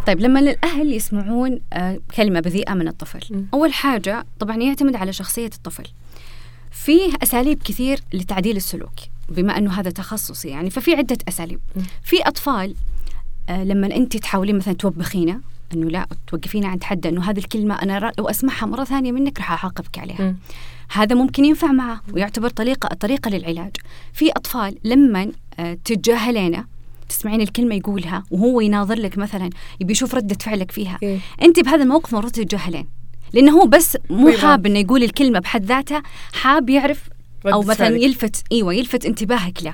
طيب 0.08 0.20
لما 0.20 0.40
الأهل 0.40 0.94
يسمعون 0.94 1.60
آه، 1.74 2.00
كلمة 2.16 2.40
بذيئة 2.40 2.74
من 2.74 2.88
الطفل 2.88 3.36
م. 3.36 3.46
أول 3.54 3.74
حاجة 3.74 4.26
طبعا 4.40 4.58
يعتمد 4.58 4.96
على 4.96 5.14
شخصية 5.14 5.50
الطفل. 5.56 5.84
فيه 6.72 7.14
أساليب 7.24 7.64
كثير 7.64 8.00
لتعديل 8.14 8.58
السلوك. 8.58 8.94
بما 9.30 9.58
أنه 9.58 9.74
هذا 9.74 9.90
تخصصي 9.90 10.48
يعني 10.48 10.70
ففي 10.70 10.96
عدة 10.96 11.18
أساليب. 11.28 11.60
في 12.04 12.22
أطفال 12.22 12.76
آه 13.50 13.64
لما 13.64 13.96
أنت 13.96 14.18
تحاولين 14.18 14.58
مثلا 14.58 14.74
توبخينه 14.74 15.40
أنه 15.74 15.90
لا 15.90 16.08
توقفينا 16.28 16.68
عند 16.68 16.84
حد 16.84 17.08
أنه 17.08 17.30
هذه 17.30 17.38
الكلمة 17.38 17.82
أنا 17.82 18.12
لو 18.18 18.30
أسمعها 18.30 18.66
مرة 18.66 18.84
ثانية 18.84 19.12
منك 19.12 19.38
راح 19.38 19.52
أعاقبك 19.52 20.00
عليها. 20.00 20.32
م. 20.32 20.38
هذا 20.92 21.16
ممكن 21.16 21.46
ينفع 21.46 21.72
معه 21.72 22.02
ويعتبر 22.14 22.50
طريقه 22.50 22.88
طريقة 22.88 23.30
للعلاج. 23.30 23.72
في 24.14 24.32
أطفال 24.32 24.78
لما 24.84 25.32
آه 25.60 25.78
تتجاهلينه 25.86 26.66
تسمعين 27.10 27.42
الكلمة 27.42 27.76
يقولها 27.76 28.24
وهو 28.32 28.62
يناظر 28.62 28.96
لك 28.96 29.18
مثلا 29.18 29.50
يبي 29.82 29.92
يشوف 29.92 30.16
ردة 30.16 30.38
فعلك 30.42 30.72
فيها. 30.72 30.98
إيه. 31.04 31.20
أنت 31.42 31.60
بهذا 31.60 31.84
الموقف 31.84 32.14
المفروض 32.14 32.32
تتجاهلين. 32.32 32.88
لأنه 33.34 33.52
هو 33.52 33.68
بس 33.68 33.98
مو 34.10 34.32
حاب 34.32 34.66
إنه 34.66 34.80
يقول 34.80 35.04
الكلمة 35.04 35.40
بحد 35.40 35.66
ذاتها 35.66 36.04
حاب 36.34 36.70
يعرف 36.70 37.10
أو 37.54 37.62
مثلا 37.62 37.76
فعلك. 37.90 38.02
يلفت 38.04 38.44
إيوه 38.52 38.74
يلفت 38.74 39.06
انتباهك 39.06 39.64
له 39.64 39.74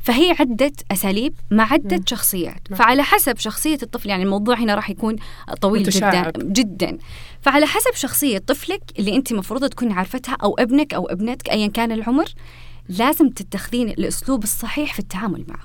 فهي 0.00 0.36
عدة 0.40 0.72
أساليب 0.92 1.34
مع 1.50 1.72
عدة 1.72 1.96
مم. 1.96 2.02
شخصيات 2.06 2.60
مم. 2.70 2.76
فعلى 2.76 3.02
حسب 3.02 3.38
شخصية 3.38 3.78
الطفل 3.82 4.08
يعني 4.08 4.22
الموضوع 4.22 4.54
هنا 4.58 4.74
راح 4.74 4.90
يكون 4.90 5.16
طويل 5.60 5.82
متشعب. 5.82 6.32
جدا 6.32 6.44
جدا 6.44 6.98
فعلى 7.42 7.66
حسب 7.66 7.94
شخصية 7.94 8.38
طفلك 8.38 8.82
اللي 8.98 9.16
أنت 9.16 9.32
مفروض 9.32 9.64
تكون 9.64 9.92
عارفتها 9.92 10.36
أو 10.42 10.54
ابنك 10.54 10.94
أو 10.94 11.06
ابنتك 11.06 11.50
أيا 11.50 11.66
كان 11.66 11.92
العمر 11.92 12.24
لازم 12.88 13.28
تتخذين 13.28 13.88
الأسلوب 13.88 14.42
الصحيح 14.42 14.92
في 14.92 14.98
التعامل 14.98 15.44
معه 15.48 15.62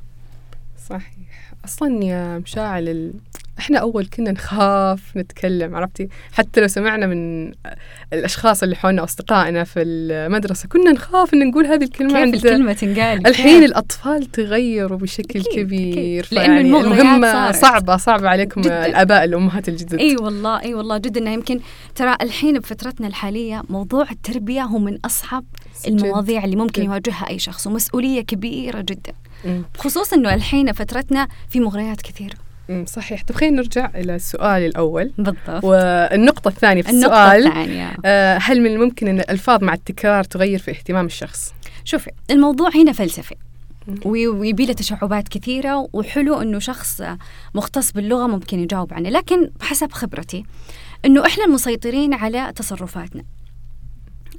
صحيح 0.90 1.54
أصلا 1.66 2.04
يا 2.04 2.38
مشاعل 2.40 3.14
إحنا 3.60 3.80
أول 3.80 4.06
كنا 4.06 4.32
نخاف 4.32 5.18
نتكلم 5.18 5.76
عرفتي؟ 5.76 6.08
حتى 6.32 6.62
لو 6.62 6.68
سمعنا 6.68 7.08
من 7.08 7.52
الأشخاص 8.14 8.64
اللي 8.64 8.76
حولنا 8.76 9.04
أصدقائنا 9.04 9.64
في 9.64 9.82
المدرسة 9.82 10.68
كنا 10.68 10.92
نخاف 10.92 11.34
إن 11.34 11.48
نقول 11.48 11.66
هذه 11.66 11.84
الكلمة 11.84 12.14
كيف 12.14 12.22
عند 12.22 12.36
الكلمة 12.36 12.74
تنقال؟ 12.74 13.28
الحين 13.28 13.60
كيف. 13.60 13.70
الأطفال 13.70 14.32
تغيروا 14.32 14.98
بشكل 14.98 15.40
أكيد 15.40 15.54
كبير 15.54 16.26
أكيد. 16.26 16.40
لأنه 16.40 16.82
المهمة 16.82 17.52
صعبة 17.52 17.98
صعبة 17.98 18.30
عليكم 18.30 18.62
جداً. 18.62 18.86
الآباء 18.86 19.24
الأمهات 19.24 19.70
الجدد. 19.70 20.00
إي 20.00 20.16
والله 20.18 20.62
إي 20.62 20.74
والله 20.74 20.98
جدا. 20.98 21.30
يمكن 21.30 21.60
ترى 21.96 22.18
الحين 22.22 22.60
بفترتنا 22.60 23.08
الحالية 23.08 23.64
موضوع 23.70 24.12
التربية 24.12 24.62
هو 24.62 24.78
من 24.78 24.98
أصعب 25.06 25.46
المواضيع 25.88 26.46
اللي 26.46 26.56
ممكن 26.56 26.84
يواجهها 26.84 27.30
أي 27.30 27.40
شخص 27.40 27.68
ومسؤولية 27.68 28.22
كبيرة 28.22 28.82
جدا. 28.82 29.14
خصوصا 29.78 30.16
إنه 30.16 30.34
الحين 30.34 30.72
فترتنا 30.72 31.28
في 31.50 31.60
مغريات 31.60 32.02
كثيرة. 32.02 32.36
صحيح. 32.86 33.24
طب 33.24 33.36
خلينا 33.36 33.56
نرجع 33.56 33.90
إلى 33.96 34.16
السؤال 34.16 34.62
الأول؟ 34.66 35.14
بالضبط. 35.18 35.64
والنقطة 35.64 36.48
الثانية 36.48 36.82
في 36.82 36.90
النقطة 36.90 37.34
السؤال 37.34 37.48
الثانية. 37.48 37.94
آه 38.06 38.38
هل 38.38 38.62
من 38.62 38.72
الممكن 38.72 39.08
أن 39.08 39.20
الألفاظ 39.20 39.64
مع 39.64 39.74
التكرار 39.74 40.24
تغير 40.24 40.60
في 40.60 40.72
اهتمام 40.72 41.06
الشخص؟ 41.06 41.54
شوفي 41.84 42.12
الموضوع 42.32 42.70
هنا 42.76 42.92
فلسفي. 42.92 43.36
ويبي 44.06 44.66
له 44.66 44.74
تشعبات 44.74 45.28
كثيرة 45.28 45.88
وحلو 45.94 46.42
أنه 46.42 46.60
شخص 46.60 47.02
مختص 47.56 47.92
باللغة 47.92 48.28
ممكن 48.28 48.60
يجاوب 48.60 48.94
عنه 48.94 49.10
لكن 49.10 49.50
بحسب 49.60 49.92
خبرتي 49.92 50.46
أنه 51.06 51.26
إحنا 51.26 51.46
المسيطرين 51.46 52.14
على 52.14 52.54
تصرفاتنا. 52.56 53.24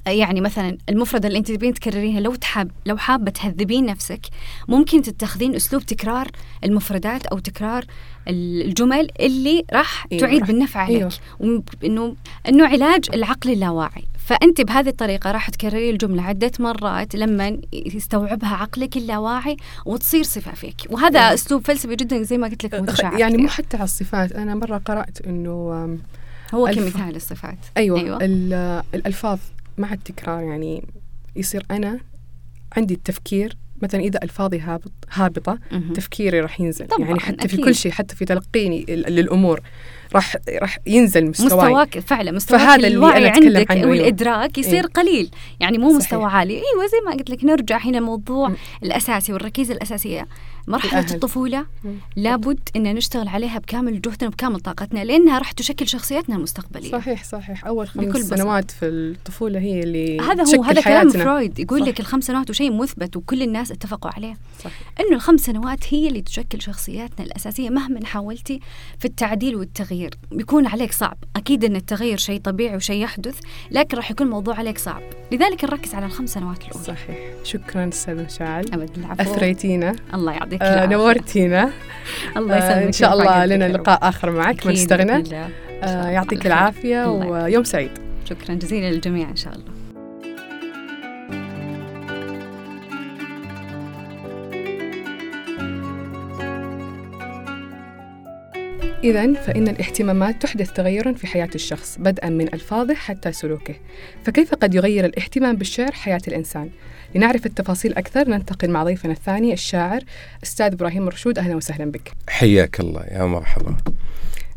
يعني 0.07 0.41
مثلا 0.41 0.79
المفردة 0.89 1.29
اللي 1.29 1.39
أنت 1.39 1.53
تبين 1.53 1.75
تكررينها 1.75 2.21
لو 2.21 2.35
تحب 2.35 2.71
لو 2.87 2.97
حابة 2.97 3.31
تهذبين 3.31 3.87
نفسك 3.87 4.21
ممكن 4.69 5.03
تتخذين 5.03 5.55
أسلوب 5.55 5.83
تكرار 5.83 6.29
المفردات 6.65 7.27
أو 7.27 7.39
تكرار 7.39 7.85
الجمل 8.29 9.09
اللي 9.21 9.65
راح 9.73 10.07
أيوة. 10.13 10.21
تعيد 10.21 10.47
بالنفع 10.47 10.81
عليك 10.81 10.97
أيوة. 11.41 11.63
انه 11.85 12.17
إنه 12.49 12.67
علاج 12.67 13.05
العقل 13.15 13.51
اللاواعي 13.51 14.05
فأنت 14.19 14.61
بهذه 14.61 14.89
الطريقة 14.89 15.33
راح 15.33 15.51
تكرري 15.51 15.91
الجملة 15.91 16.23
عدة 16.23 16.51
مرات 16.59 17.15
لما 17.15 17.59
يستوعبها 17.73 18.55
عقلك 18.57 18.97
اللاواعي 18.97 19.57
وتصير 19.87 20.23
صفة 20.23 20.55
فيك 20.55 20.77
وهذا 20.91 21.21
أيوة. 21.21 21.35
أسلوب 21.35 21.67
فلسفي 21.67 21.97
جدا 21.97 22.23
زي 22.23 22.39
ما 22.39 22.49
قلت 22.49 22.65
لك 22.65 22.75
متشعب 22.75 23.19
يعني 23.19 23.37
مو 23.37 23.49
حتى 23.49 23.77
على 23.77 23.85
الصفات 23.85 24.33
أنا 24.33 24.55
مرة 24.55 24.79
قرأت 24.79 25.21
إنه 25.27 25.51
هو 26.55 26.67
كمثال 26.67 27.17
الصفات 27.17 27.59
أيوه, 27.77 28.01
أيوة. 28.01 28.19
الألفاظ 28.95 29.39
مع 29.79 29.93
التكرار 29.93 30.43
يعني 30.43 30.85
يصير 31.37 31.67
أنا 31.71 32.01
عندي 32.77 32.95
التفكير 32.95 33.57
مثلا 33.83 34.01
إذا 34.01 34.23
ألفاظي 34.23 34.61
هابط 34.61 34.93
هابطة 35.13 35.59
تفكيري 35.95 36.41
راح 36.41 36.61
ينزل 36.61 36.87
طبعاً 36.87 37.09
يعني 37.09 37.21
حتى 37.21 37.35
أكيد. 37.35 37.51
في 37.51 37.57
كل 37.57 37.75
شيء 37.75 37.93
حتى 37.93 38.17
في 38.17 38.25
تلقيني 38.25 38.85
للأمور 38.89 39.61
راح 40.15 40.37
راح 40.49 40.79
ينزل 40.87 41.27
مستواي 41.27 41.47
مستواك 41.47 41.99
فعلا 41.99 42.31
مستواك 42.31 42.61
فهذا 42.61 42.89
الوعي 42.89 43.19
اللي 43.19 43.29
أنا 43.29 43.47
عندك 43.47 43.71
عنه 43.71 43.81
أيوه. 43.81 43.91
والإدراك 43.91 44.59
يصير 44.59 44.85
إيه؟ 44.85 44.91
قليل 44.91 45.31
يعني 45.61 45.79
مو 45.79 45.89
صحيح. 45.89 45.97
مستوى 45.97 46.25
عالي 46.25 46.55
أيوة 46.55 46.87
زي 46.87 47.01
ما 47.07 47.13
قلت 47.13 47.31
لك 47.31 47.45
نرجع 47.45 47.79
هنا 47.79 47.99
الموضوع 47.99 48.49
م. 48.49 48.57
الأساسي 48.83 49.33
والركيزة 49.33 49.75
الأساسية 49.75 50.29
مرحلة 50.67 51.01
الأهل. 51.01 51.15
الطفولة. 51.15 51.67
لابد 52.17 52.61
أن 52.77 52.95
نشتغل 52.95 53.29
عليها 53.29 53.59
بكامل 53.59 54.01
جهدنا 54.01 54.29
وبكامل 54.29 54.61
طاقتنا 54.61 55.05
لأنها 55.05 55.39
راح 55.39 55.53
تشكل 55.53 55.89
شخصيتنا 55.89 56.37
المستقبلية. 56.37 56.91
صحيح 56.91 57.25
صحيح. 57.25 57.67
أول 57.67 57.89
خمس 57.89 58.17
سنوات 58.17 58.71
في 58.71 58.87
الطفولة 58.87 59.59
هي 59.61 59.83
اللي 59.83 60.21
هذا 60.21 60.57
هو 60.57 60.63
هذا 60.63 60.81
كلام 60.81 61.11
فرويد 61.11 61.59
يقول 61.59 61.81
صح. 61.81 61.87
لك 61.87 62.01
الخمس 62.01 62.25
سنوات 62.25 62.51
وشيء 62.51 62.73
مثبت 62.73 63.17
وكل 63.17 63.43
الناس 63.43 63.73
اتفقوا 63.73 64.11
عليه. 64.17 64.35
صح. 64.65 64.71
أنه 65.01 65.17
الخمس 65.17 65.41
سنوات 65.41 65.95
هي 65.95 66.09
اللي 66.09 66.23
تشكل 66.23 66.63
شخصياتنا 66.63 67.27
الأساسية 67.27 67.71
مهما 67.71 68.07
حاولتي 68.07 68.61
في 68.99 69.05
التعديل 69.05 69.57
والتغيير. 69.57 70.15
بيكون 70.33 70.67
عليك 70.67 70.93
صعب. 70.93 71.17
أكيد 71.37 71.65
أن 71.65 71.77
التغير 71.77 72.17
شيء 72.19 72.41
طبيعي 72.41 72.77
وشيء 72.77 73.03
يحدث 73.03 73.41
لكن 73.71 73.97
راح 73.97 74.11
يكون 74.11 74.27
الموضوع 74.27 74.55
عليك 74.55 74.79
صعب. 74.79 75.03
لذلك 75.33 75.65
نركز 75.65 75.95
على 75.95 76.07
الخمس 76.07 76.31
سنوات 76.31 76.65
الأولى. 76.65 76.85
صحيح. 76.85 77.19
شكرا 77.45 77.89
أستاذ 77.89 78.25
مشاعل 78.25 78.65
أبد 78.73 78.99
العفو. 78.99 79.23
أثريتينا. 79.23 79.97
الله 80.15 80.33
يعطيك 80.33 80.54
آه 80.63 80.87
نورتينا. 80.87 81.71
الله 82.37 82.57
يسلمك 82.57 82.73
آه 82.73 82.87
إن 82.87 82.93
شاء 82.93 83.13
الله 83.13 83.47
لنا 83.47 83.69
لقاء 83.69 84.09
آخر 84.09 84.31
معك 84.31 84.67
ما 84.67 84.73
نستغنى 84.73 85.25
آه 85.83 86.09
يعطيك 86.09 86.47
العافية 86.47 87.07
ويوم 87.07 87.65
سعيد. 87.65 87.91
شكرا 88.31 88.55
جزيلا 88.55 88.91
للجميع 88.91 89.31
إن 89.31 89.37
شاء 89.37 89.53
الله. 89.55 89.74
إذا 99.05 99.33
فإن 99.33 99.69
الاهتمامات 99.69 100.43
تحدث 100.43 100.73
تغيرا 100.73 101.13
في 101.13 101.27
حياة 101.27 101.51
الشخص 101.55 101.99
بدءا 101.99 102.29
من 102.29 102.55
ألفاظه 102.55 102.95
حتى 102.95 103.33
سلوكه. 103.33 103.75
فكيف 104.25 104.55
قد 104.55 104.75
يغير 104.75 105.05
الاهتمام 105.05 105.57
بالشعر 105.57 105.93
حياة 105.93 106.21
الإنسان؟ 106.29 106.71
لنعرف 107.15 107.47
التفاصيل 107.47 107.95
أكثر 107.95 108.29
ننتقل 108.29 108.71
مع 108.71 108.85
ضيفنا 108.85 109.13
الثاني 109.13 109.53
الشاعر 109.53 110.01
أستاذ 110.43 110.73
إبراهيم 110.73 111.09
رشود. 111.09 111.39
أهلا 111.39 111.57
وسهلا 111.57 111.91
بك. 111.91 112.13
حياك 112.29 112.81
الله. 112.81 113.05
يا 113.05 113.25
مرحبا. 113.25 113.77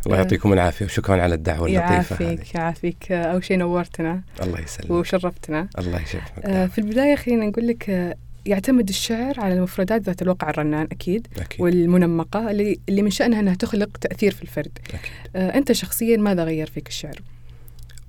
الله 0.06 0.18
يعطيكم 0.18 0.54
العافية 0.54 0.86
وشكرا 0.86 1.22
على 1.22 1.36
الدعوة 1.36 1.68
اللطيفة 1.68 2.26
يعافيك 2.26 2.56
يعافيك. 2.56 3.12
أول 3.12 3.44
شيء 3.44 3.58
نورتنا 3.58 4.22
الله 4.44 4.60
يسلمك. 4.60 4.92
وشرفتنا. 4.92 5.68
الله 5.80 6.02
يشرفك 6.02 6.46
آه 6.46 6.66
في 6.66 6.78
البداية 6.78 7.16
خلينا 7.16 7.46
نقول 7.46 7.68
لك 7.68 7.90
آه 7.90 8.16
يعتمد 8.48 8.90
الشعر 8.90 9.40
على 9.40 9.54
المفردات 9.54 10.02
ذات 10.02 10.22
الوقع 10.22 10.50
الرنان 10.50 10.88
أكيد, 10.92 11.28
أكيد. 11.38 11.62
والمنمقة 11.62 12.52
اللي, 12.52 12.80
اللي 12.90 13.02
من 13.02 13.10
شأنها 13.10 13.40
أنها 13.40 13.56
تخلق 13.56 13.98
تأثير 13.98 14.32
في 14.32 14.42
الفرد 14.42 14.80
أكيد. 14.88 15.00
آه 15.36 15.58
أنت 15.58 15.72
شخصيا 15.72 16.18
ماذا 16.18 16.44
غير 16.44 16.70
فيك 16.70 16.88
الشعر؟ 16.88 17.22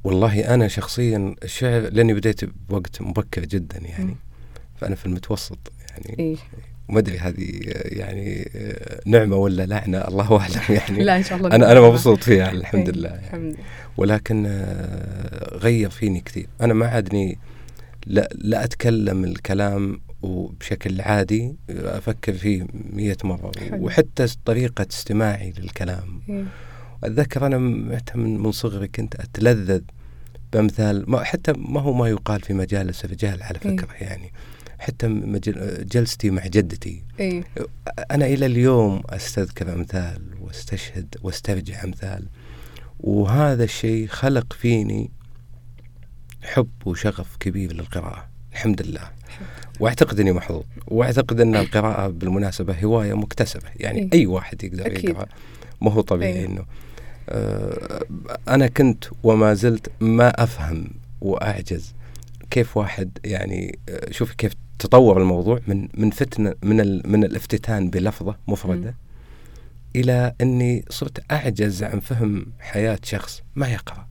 والله 0.05 0.55
أنا 0.55 0.69
شخصيا 0.69 1.35
الشعر 1.45 1.81
لأني 1.81 2.15
بديت 2.15 2.41
بوقت 2.69 3.03
مبكر 3.03 3.45
جدا 3.45 3.79
يعني 3.79 4.05
م. 4.05 4.17
فأنا 4.77 4.95
في 4.95 5.07
المتوسط 5.07 5.59
يعني 5.91 6.19
إيه؟ 6.19 6.37
وما 6.89 6.99
أدري 6.99 7.19
هذه 7.19 7.61
يعني 7.85 8.51
نعمة 9.07 9.37
ولا 9.37 9.67
لعنه 9.67 9.99
الله 9.99 10.41
أعلم 10.41 10.63
يعني 10.79 11.05
لا 11.05 11.17
إن 11.17 11.23
شاء 11.23 11.39
الله 11.39 11.55
أنا 11.55 11.73
أنا 11.73 11.81
مبسوط 11.81 12.23
فيها 12.25 12.51
الحمد 12.51 12.89
لله 12.91 13.09
يعني. 13.09 13.27
الحمد 13.27 13.43
لله 13.43 13.65
ولكن 13.97 14.47
غير 15.53 15.91
فيني 15.91 16.21
كثير 16.21 16.47
أنا 16.61 16.75
ما 16.75 16.87
عادني 16.87 17.39
لا, 18.07 18.29
لا 18.35 18.65
أتكلم 18.65 19.25
الكلام 19.25 20.01
وبشكل 20.23 21.01
عادي 21.01 21.57
أفكر 21.71 22.33
فيه 22.33 22.67
مية 22.73 23.17
مرة 23.25 23.53
حلو. 23.59 23.87
وحتى 23.87 24.27
طريقة 24.45 24.87
استماعي 24.91 25.53
للكلام 25.59 26.23
إيه. 26.29 26.45
أتذكر 27.05 27.47
أنا 27.47 27.59
من 27.59 28.01
من 28.15 28.53
صغري 28.53 28.89
كنت 28.89 29.15
أتلذذ 29.15 29.83
بأمثال 30.53 31.11
ما 31.11 31.25
حتى 31.25 31.53
ما 31.57 31.81
هو 31.81 31.93
ما 31.93 32.09
يقال 32.09 32.41
في 32.41 32.55
مجالس 32.55 33.05
الرجال 33.05 33.43
على 33.43 33.59
إيه. 33.65 33.77
فكرة 33.77 33.95
إيه. 33.95 34.03
يعني 34.07 34.33
حتى 34.79 35.09
جلستي 35.93 36.31
مع 36.31 36.47
جدتي 36.47 37.05
إيه؟ 37.21 37.45
أنا 38.11 38.27
إلى 38.27 38.47
اليوم 38.47 39.03
أستذكر 39.11 39.73
أمثال 39.73 40.23
وأستشهد 40.41 41.15
وأسترجع 41.23 41.85
أمثال 41.85 42.29
وهذا 43.01 43.65
الشيء 43.65 44.07
خلق 44.07 44.53
فيني 44.53 45.11
حب 46.43 46.71
وشغف 46.85 47.37
كبير 47.41 47.73
للقراءة 47.73 48.29
الحمد 48.53 48.83
لله 48.83 49.18
واعتقد 49.81 50.21
إني 50.21 50.33
محظوظ 50.33 50.63
واعتقد 50.87 51.41
إن 51.41 51.57
القراءة 51.57 52.09
بالمناسبة 52.09 52.77
هواية 52.85 53.15
مكتسبة 53.15 53.69
يعني 53.77 53.99
إيه؟ 54.03 54.13
أي 54.13 54.27
واحد 54.27 54.65
يقدر 54.65 54.87
أكيد. 54.87 55.11
يقرأ 55.11 55.27
ما 55.81 55.93
هو 55.93 56.01
طبيعي 56.01 56.33
إيه؟ 56.33 56.47
إنه 56.47 56.65
آه 57.29 58.01
أنا 58.49 58.67
كنت 58.67 59.05
وما 59.23 59.55
زلت 59.55 59.91
ما 60.01 60.43
أفهم 60.43 60.91
وأعجز 61.21 61.95
كيف 62.51 62.77
واحد 62.77 63.19
يعني 63.25 63.79
آه 63.89 64.11
شوفي 64.11 64.37
كيف 64.37 64.53
تطور 64.79 65.21
الموضوع 65.21 65.61
من 65.67 65.89
من 65.95 66.11
فتنة 66.11 66.55
من 66.63 66.77
من 67.13 67.25
الافتتان 67.25 67.91
بلفظة 67.91 68.37
مفردة 68.49 68.91
م. 68.91 68.95
إلى 69.97 70.35
إني 70.41 70.85
صرت 70.91 71.33
أعجز 71.33 71.83
عن 71.83 72.01
فهم 72.01 72.47
حياة 72.61 72.99
شخص 73.03 73.43
ما 73.57 73.69
يقرأ 73.69 74.07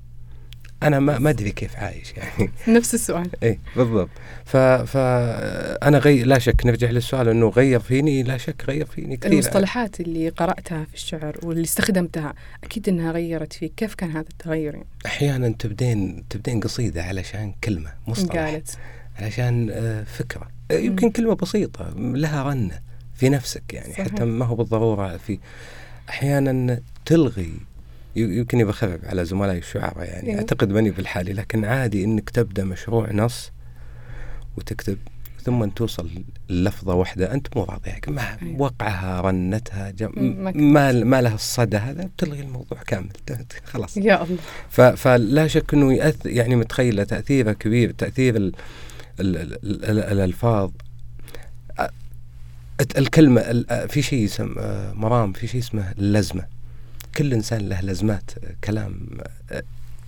أنا 0.84 1.00
ما 1.00 1.20
ما 1.20 1.30
أدري 1.30 1.52
كيف 1.52 1.76
عايش 1.76 2.14
يعني. 2.18 2.52
نفس 2.78 2.94
السؤال. 2.94 3.30
اي 3.44 3.60
بالضبط. 3.76 4.10
ف 4.46 4.58
فانا 4.58 5.98
غي 5.98 6.24
لا 6.24 6.40
شك 6.40 6.66
نرجع 6.66 6.90
للسؤال 6.90 7.30
إنه 7.30 7.50
غير 7.50 7.80
فيني؟ 7.80 8.24
لا 8.24 8.38
شك 8.38 8.64
غير 8.68 8.86
فيني 8.86 9.18
كثير. 9.18 9.32
المصطلحات 9.32 10.00
اللي 10.00 10.30
قرأتها 10.30 10.84
في 10.84 10.94
الشعر 10.94 11.38
واللي 11.44 11.64
استخدمتها 11.64 12.34
أكيد 12.64 12.90
إنها 12.90 13.12
غيرت 13.12 13.54
فيك. 13.54 13.74
كيف 13.78 13.96
كان 13.96 14.10
هذا 14.12 14.26
التغير 14.30 14.74
يعني؟ 14.74 14.86
أحيانا 15.06 15.50
تبدين 15.60 16.24
تبدين 16.30 16.60
قصيدة 16.60 17.04
علشان 17.04 17.54
كلمة 17.64 17.94
مصطلح. 18.08 18.36
قالت. 18.38 18.78
علشان 19.20 19.70
آه، 19.72 20.04
فكرة. 20.04 20.48
يمكن 20.72 21.10
كلمة 21.12 21.36
بسيطة 21.36 21.94
لها 21.98 22.44
رنة 22.44 22.80
في 23.16 23.30
نفسك 23.30 23.74
يعني 23.74 23.94
صحيح. 23.94 24.08
حتى 24.08 24.26
ما 24.26 24.46
هو 24.46 24.56
بالضرورة 24.56 25.18
في. 25.18 25.40
أحيانا 26.10 26.82
تلغي 27.06 27.54
يمكن 28.18 28.66
بخفف 28.66 29.00
على 29.06 29.26
زملائي 29.26 29.58
الشعراء 29.58 30.04
يعني. 30.04 30.30
إيه. 30.30 30.38
أعتقد 30.38 30.70
ماني 30.70 30.92
بالحالي 30.92 31.34
لكن 31.34 31.66
عادي 31.66 32.04
إنك 32.04 32.30
تبدأ 32.30 32.64
مشروع 32.64 33.12
نص 33.12 33.52
وتكتب 34.58 34.98
ثم 35.44 35.66
توصل 35.66 36.10
للفظة 36.50 36.94
واحدة 36.94 37.34
أنت 37.34 37.58
مو 37.58 37.64
راضي. 37.64 37.92
ما 38.08 38.38
أيوة. 38.42 38.62
وقعها 38.62 39.22
رنتها 39.22 39.94
ما 40.56 40.92
ما 40.92 41.22
لها 41.22 41.36
الصدى 41.36 41.78
هذا 41.78 42.10
بتلغي 42.18 42.42
الموضوع 42.42 42.78
كامل. 42.88 43.10
خلاص. 43.66 43.98
يا 43.98 44.24
الله. 44.24 44.96
فلا 44.96 45.48
شك 45.48 45.74
إنه 45.74 45.94
يأثر 45.94 46.30
يعني 46.30 46.56
متخيله 46.56 47.04
تأثيره 47.04 47.52
كبير 47.52 47.92
تأثير 47.92 48.36
ال 48.36 48.54
ال 49.20 49.38
ال 49.38 49.86
ال 49.86 50.00
الألفاظ. 50.00 50.72
الكلمة 52.98 53.66
في 53.90 54.02
شيء 54.02 54.20
يسمى 54.20 54.92
مرام 54.94 55.34
في 55.34 55.48
شيء 55.48 55.62
اسمه 55.62 55.92
اللزمه 55.92 56.57
كل 57.18 57.34
إنسان 57.34 57.70
له 57.70 57.82
لزمات 57.82 58.32
كلام 58.64 59.18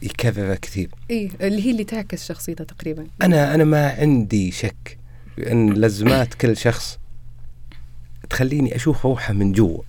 يكرره 0.01 0.55
كثير. 0.55 0.89
اي 1.11 1.31
اللي 1.41 1.65
هي 1.65 1.71
اللي 1.71 1.83
تعكس 1.83 2.27
شخصيته 2.27 2.63
تقريبا. 2.63 3.07
أنا 3.21 3.55
أنا 3.55 3.63
ما 3.63 3.89
عندي 3.89 4.51
شك 4.51 4.97
إن 5.51 5.73
لزمات 5.73 6.33
كل 6.33 6.57
شخص 6.57 6.99
تخليني 8.29 8.75
أشوف 8.75 9.05
روحه 9.05 9.33
من 9.33 9.51
جوا. 9.51 9.81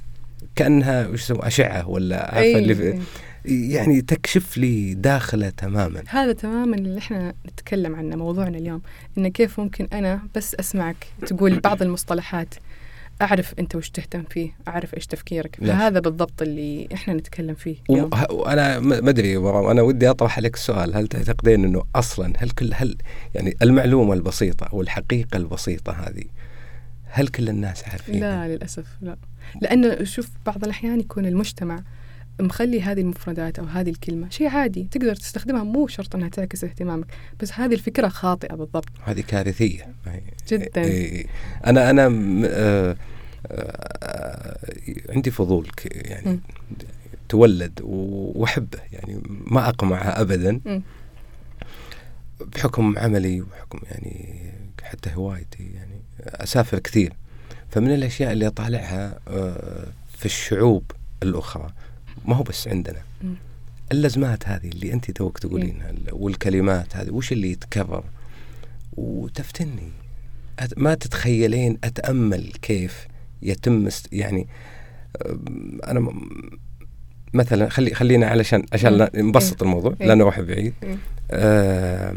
كأنها 0.56 1.06
وش 1.06 1.22
يسموها 1.22 1.46
أشعة 1.46 1.88
ولا 1.88 2.34
عارفة 2.34 2.58
اللي 2.58 2.74
في 2.74 3.00
يعني 3.44 4.02
تكشف 4.02 4.58
لي 4.58 4.94
داخله 4.94 5.50
تماما. 5.50 6.02
هذا 6.08 6.32
تماما 6.32 6.76
اللي 6.76 6.98
إحنا 6.98 7.34
نتكلم 7.46 7.96
عنه 7.96 8.16
موضوعنا 8.16 8.58
اليوم 8.58 8.82
انه 9.18 9.28
كيف 9.28 9.60
ممكن 9.60 9.88
أنا 9.92 10.20
بس 10.36 10.54
أسمعك 10.54 11.06
تقول 11.26 11.60
بعض 11.60 11.82
المصطلحات 11.82 12.54
أعرف 13.22 13.54
أنت 13.58 13.76
وش 13.76 13.90
تهتم 13.90 14.22
فيه 14.22 14.50
أعرف 14.68 14.94
إيش 14.94 15.06
تفكيرك. 15.06 15.56
فهذا 15.56 16.00
بالضبط 16.00 16.42
اللي 16.42 16.88
إحنا 16.94 17.14
نتكلم 17.14 17.54
فيه 17.54 17.76
اليوم. 17.90 18.10
وأنا 18.30 18.78
ما 18.78 19.10
أدري 19.10 19.36
أنا 19.36 19.82
ودي 19.82 20.10
أطرح 20.10 20.36
عليك 20.36 20.56
سؤال. 20.56 20.96
هل 20.96 21.06
تعتقدين 21.06 21.64
إنه 21.64 21.84
أصلا 21.94 22.32
هل 22.38 22.50
كل 22.50 22.70
هل 22.74 22.96
يعني 23.34 23.56
المعلومة 23.62 24.14
البسيطة 24.14 24.66
أو 24.66 24.80
الحقيقة 24.80 25.36
البسيطة 25.36 25.92
هذه 25.92 26.24
هل 27.04 27.28
كل 27.28 27.48
الناس 27.48 27.88
عارفين 27.88 28.20
لا 28.20 28.48
للأسف 28.48 28.86
لا. 29.00 29.16
لأنه 29.62 30.04
شوف 30.04 30.30
بعض 30.46 30.64
الأحيان 30.64 31.00
يكون 31.00 31.26
المجتمع 31.26 31.82
مخلي 32.40 32.82
هذه 32.82 33.00
المفردات 33.00 33.58
أو 33.58 33.64
هذه 33.64 33.90
الكلمة 33.90 34.30
شيء 34.30 34.48
عادي 34.48 34.88
تقدر 34.90 35.14
تستخدمها 35.14 35.62
مو 35.62 35.86
شرط 35.86 36.14
أنها 36.14 36.28
تعكس 36.28 36.64
اهتمامك 36.64 37.06
بس 37.40 37.52
هذه 37.52 37.74
الفكرة 37.74 38.08
خاطئة 38.08 38.54
بالضبط. 38.54 38.88
هذه 39.04 39.20
كارثية. 39.20 39.94
جدا. 40.48 40.82
أنا 41.66 41.90
أنا 41.90 42.10
آه 42.44 42.96
آه 43.46 44.58
عندي 45.08 45.30
فضول 45.30 45.70
يعني 45.84 46.30
م. 46.30 46.40
تولد 47.28 47.80
وأحبه 47.82 48.78
يعني 48.92 49.22
ما 49.46 49.68
اقمعها 49.68 50.20
ابدا. 50.20 50.52
م. 50.52 50.80
بحكم 52.40 52.98
عملي 52.98 53.40
وبحكم 53.40 53.78
يعني 53.90 54.36
حتى 54.82 55.10
هوايتي 55.14 55.70
يعني 55.74 56.02
أسافر 56.20 56.78
كثير. 56.78 57.12
فمن 57.70 57.94
الأشياء 57.94 58.32
اللي 58.32 58.46
أطالعها 58.46 59.20
آه، 59.28 59.86
في 60.18 60.26
الشعوب 60.26 60.90
الأخرى 61.22 61.70
ما 62.24 62.36
هو 62.36 62.42
بس 62.42 62.68
عندنا. 62.68 62.98
م. 63.22 63.34
اللزمات 63.92 64.48
هذه 64.48 64.68
اللي 64.68 64.92
أنت 64.92 65.10
توك 65.10 65.38
تقولينها 65.38 65.92
والكلمات 66.12 66.96
هذه 66.96 67.10
وش 67.10 67.32
اللي 67.32 67.50
يتكرر؟ 67.50 68.04
وتفتني. 68.96 69.90
ما 70.76 70.94
تتخيلين 70.94 71.78
أتأمل 71.84 72.52
كيف 72.62 73.06
يتم 73.42 73.88
يعني 74.12 74.46
أنا 75.86 76.12
مثلا 77.34 77.68
خلي 77.68 77.94
خلينا 77.94 78.26
علشان 78.26 78.66
عشان 78.72 79.08
نبسط 79.14 79.62
الموضوع 79.62 79.94
لا 80.00 80.14
نروح 80.14 80.40
بعيد. 80.40 80.74
آه 81.30 82.14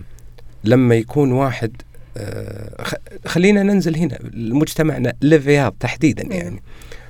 لما 0.64 0.96
يكون 0.96 1.32
واحد 1.32 1.82
آه 2.18 2.86
خلينا 3.26 3.64
ننزل 3.64 3.96
هنا 3.96 4.20
مجتمعنا 4.34 5.14
للرياض 5.22 5.76
تحديدا 5.80 6.24
يعني 6.24 6.62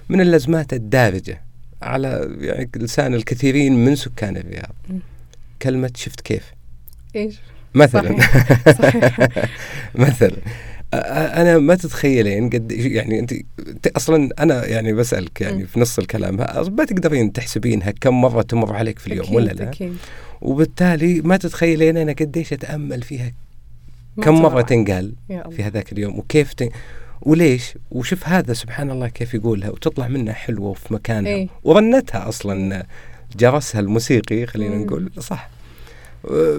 من 0.09 0.21
اللزمات 0.21 0.73
الدارجة. 0.73 1.41
على 1.83 2.37
يعني 2.39 2.69
لسان 2.75 3.13
الكثيرين 3.13 3.85
من 3.85 3.95
سكان 3.95 4.37
الرياض. 4.37 4.75
كلمة 5.61 5.91
شفت 5.95 6.21
كيف؟ 6.21 6.53
إيش؟ 7.15 7.39
مثلا. 7.75 8.17
صحيح. 8.19 8.71
صحيح. 8.81 9.19
مثلا. 9.95 10.37
أنا 11.41 11.57
ما 11.57 11.75
تتخيلين 11.75 12.49
قد 12.49 12.71
يعني 12.71 13.19
انت 13.19 13.33
أصلا 13.87 14.29
أنا 14.39 14.65
يعني 14.65 14.93
بسألك 14.93 15.41
يعني 15.41 15.65
في 15.65 15.79
نص 15.79 15.99
الكلام 15.99 16.35
ما 16.77 16.85
تقدرين 16.85 17.33
تحسبينها 17.33 17.91
كم 17.91 18.21
مرة 18.21 18.41
تمر 18.41 18.75
عليك 18.75 18.99
في 18.99 19.07
اليوم 19.07 19.25
أكيد 19.25 19.35
ولا 19.35 19.51
لا؟ 19.51 19.69
أكيد. 19.69 19.97
وبالتالي 20.41 21.21
ما 21.21 21.37
تتخيلين 21.37 21.97
أنا 21.97 22.11
قديش 22.11 22.53
أتأمل 22.53 23.01
فيها. 23.01 23.31
كم 24.21 24.33
مرة 24.33 24.61
تنقال 24.61 25.13
في 25.27 25.63
هذاك 25.63 25.91
اليوم 25.91 26.19
وكيف 26.19 26.53
تن... 26.53 26.69
وليش؟ 27.25 27.73
وشوف 27.91 28.27
هذا 28.27 28.53
سبحان 28.53 28.91
الله 28.91 29.07
كيف 29.07 29.33
يقولها 29.33 29.69
وتطلع 29.69 30.07
منها 30.07 30.33
حلوة 30.33 30.67
وفي 30.69 30.93
مكانها. 30.93 31.31
إيه؟ 31.31 31.47
ورنتها 31.63 32.29
أصلا 32.29 32.85
جرسها 33.37 33.81
الموسيقي 33.81 34.45
خلينا 34.45 34.75
نقول 34.75 35.11
صح. 35.19 35.49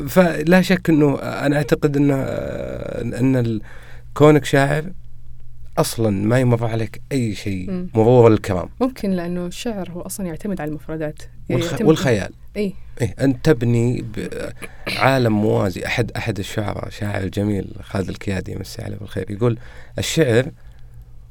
فلا 0.09 0.62
شك 0.62 0.90
إنه 0.90 1.14
أنا 1.18 1.57
أعتقد 1.57 1.96
إنه 1.96 2.14
إن 3.20 3.61
كونك 4.14 4.44
شاعر 4.44 4.85
أصلا 5.78 6.10
ما 6.10 6.40
يمر 6.40 6.66
عليك 6.66 7.02
أي 7.12 7.34
شيء 7.34 7.88
مرور 7.94 8.32
الكرام 8.32 8.68
ممكن 8.80 9.10
لأنه 9.10 9.46
الشعر 9.46 9.90
هو 9.90 10.00
أصلا 10.00 10.26
يعتمد 10.26 10.60
على 10.60 10.68
المفردات. 10.68 11.22
والخ... 11.50 11.70
يعتمد 11.70 11.88
والخيال. 11.88 12.32
اي 12.56 12.74
إيه 13.00 13.14
أن 13.20 13.42
تبني 13.42 14.04
عالم 14.96 15.32
موازي. 15.32 15.87
أحد 15.87 16.10
أحد 16.10 16.38
الشعراء 16.38 16.90
شاعر 16.90 17.26
جميل 17.26 17.74
خالد 17.80 18.08
الكيادي 18.08 18.52
يمسي 18.52 18.82
عليه 18.82 18.96
بالخير 18.96 19.30
يقول 19.30 19.58
الشعر 19.98 20.50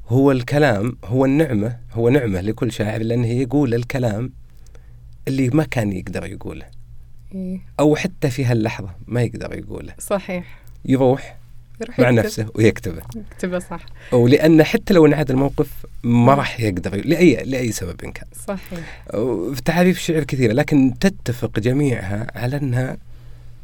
هو 0.07 0.31
الكلام 0.31 0.97
هو 1.05 1.25
النعمة 1.25 1.77
هو 1.93 2.09
نعمة 2.09 2.41
لكل 2.41 2.71
شاعر 2.71 3.01
لأنه 3.01 3.27
يقول 3.27 3.73
الكلام 3.73 4.31
اللي 5.27 5.49
ما 5.49 5.63
كان 5.63 5.93
يقدر 5.93 6.25
يقوله. 6.25 6.65
إيه؟ 7.35 7.59
أو 7.79 7.95
حتى 7.95 8.29
في 8.29 8.45
هاللحظة 8.45 8.89
ما 9.07 9.21
يقدر 9.21 9.57
يقوله. 9.57 9.93
صحيح. 9.99 10.59
يروح 10.85 11.37
مع. 11.99 12.09
نفسه 12.09 12.45
ويكتبه 12.55 13.01
يكتبه 13.15 13.59
صح 13.59 13.85
ولأن 14.11 14.63
حتى 14.63 14.93
لو 14.93 15.05
انعاد 15.05 15.31
الموقف 15.31 15.85
ما 16.03 16.33
راح 16.33 16.59
يقدر 16.59 16.95
لأي 16.95 17.43
لأي 17.43 17.71
سبب 17.71 17.95
كان 17.95 18.27
صحيح 18.47 18.83
في 19.53 19.61
تعريف 19.65 19.97
الشعر 19.97 20.23
كثيرة 20.23 20.53
لكن 20.53 20.93
تتفق 20.99 21.59
جميعها 21.59 22.27
على 22.35 22.57
أنها 22.57 22.97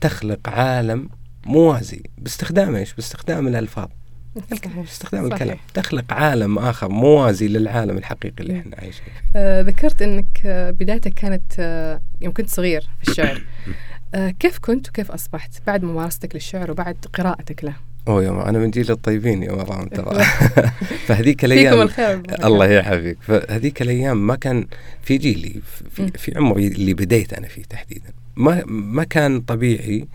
تخلق 0.02 0.50
عالم 0.50 1.10
موازي 1.46 2.04
باستخدام 2.18 2.76
إيش؟ 2.76 2.94
باستخدام 2.94 3.48
الألفاظ 3.48 3.88
صحيح. 4.36 4.78
باستخدام 4.78 5.30
صحيح. 5.30 5.42
الكلام 5.42 5.58
تخلق 5.74 6.14
عالم 6.14 6.60
آخر 6.60 6.90
موازي 6.90 7.48
للعالم 7.48 7.98
الحقيقي 7.98 8.44
اللي 8.44 8.60
إحنا 8.60 8.76
عايشين 8.78 9.04
فيه 9.04 9.40
آه 9.40 9.62
ذكرت 9.62 10.02
أنك 10.02 10.42
آه 10.46 10.72
بدايتك 10.72 11.14
كانت 11.14 11.54
آه 11.60 12.02
يوم 12.22 12.34
كنت 12.34 12.50
صغير 12.50 12.90
في 13.02 13.12
الشعر 13.12 13.44
آه 14.16 14.30
كيف 14.30 14.60
كنت 14.60 14.90
وكيف 14.90 15.12
أصبحت 15.12 15.52
بعد 15.68 15.84
ممارستك 15.84 16.36
للشعر 16.36 16.72
وبعد 16.72 16.98
قراءتك 17.14 17.64
له؟ 17.64 17.76
أوه 18.08 18.24
يا 18.24 18.50
أنا 18.50 18.60
من 18.60 18.72
جيل 18.72 18.92
الطيبين 18.92 19.44
يا 19.44 19.52
مرام 19.52 19.88
ترى. 19.88 20.24
فهذيك 21.08 21.46
الأيام 21.46 21.72
فيكم 21.72 21.82
الخير 21.82 22.22
الله 22.46 22.66
يحفظك. 22.66 23.18
فهذيك 23.22 23.82
الأيام 23.82 24.28
ما 24.28 24.36
كان 24.36 24.68
في 25.02 25.18
جيلي 25.18 25.62
في, 25.92 26.12
في 26.18 26.38
عمري 26.38 26.68
اللي 26.68 26.94
بديت 26.94 27.34
أنا 27.34 27.48
فيه 27.48 27.64
تحديدا. 27.64 28.14
ما 28.36 28.64
ما 28.66 29.04
كان 29.04 29.42
طبيعي 29.42 30.08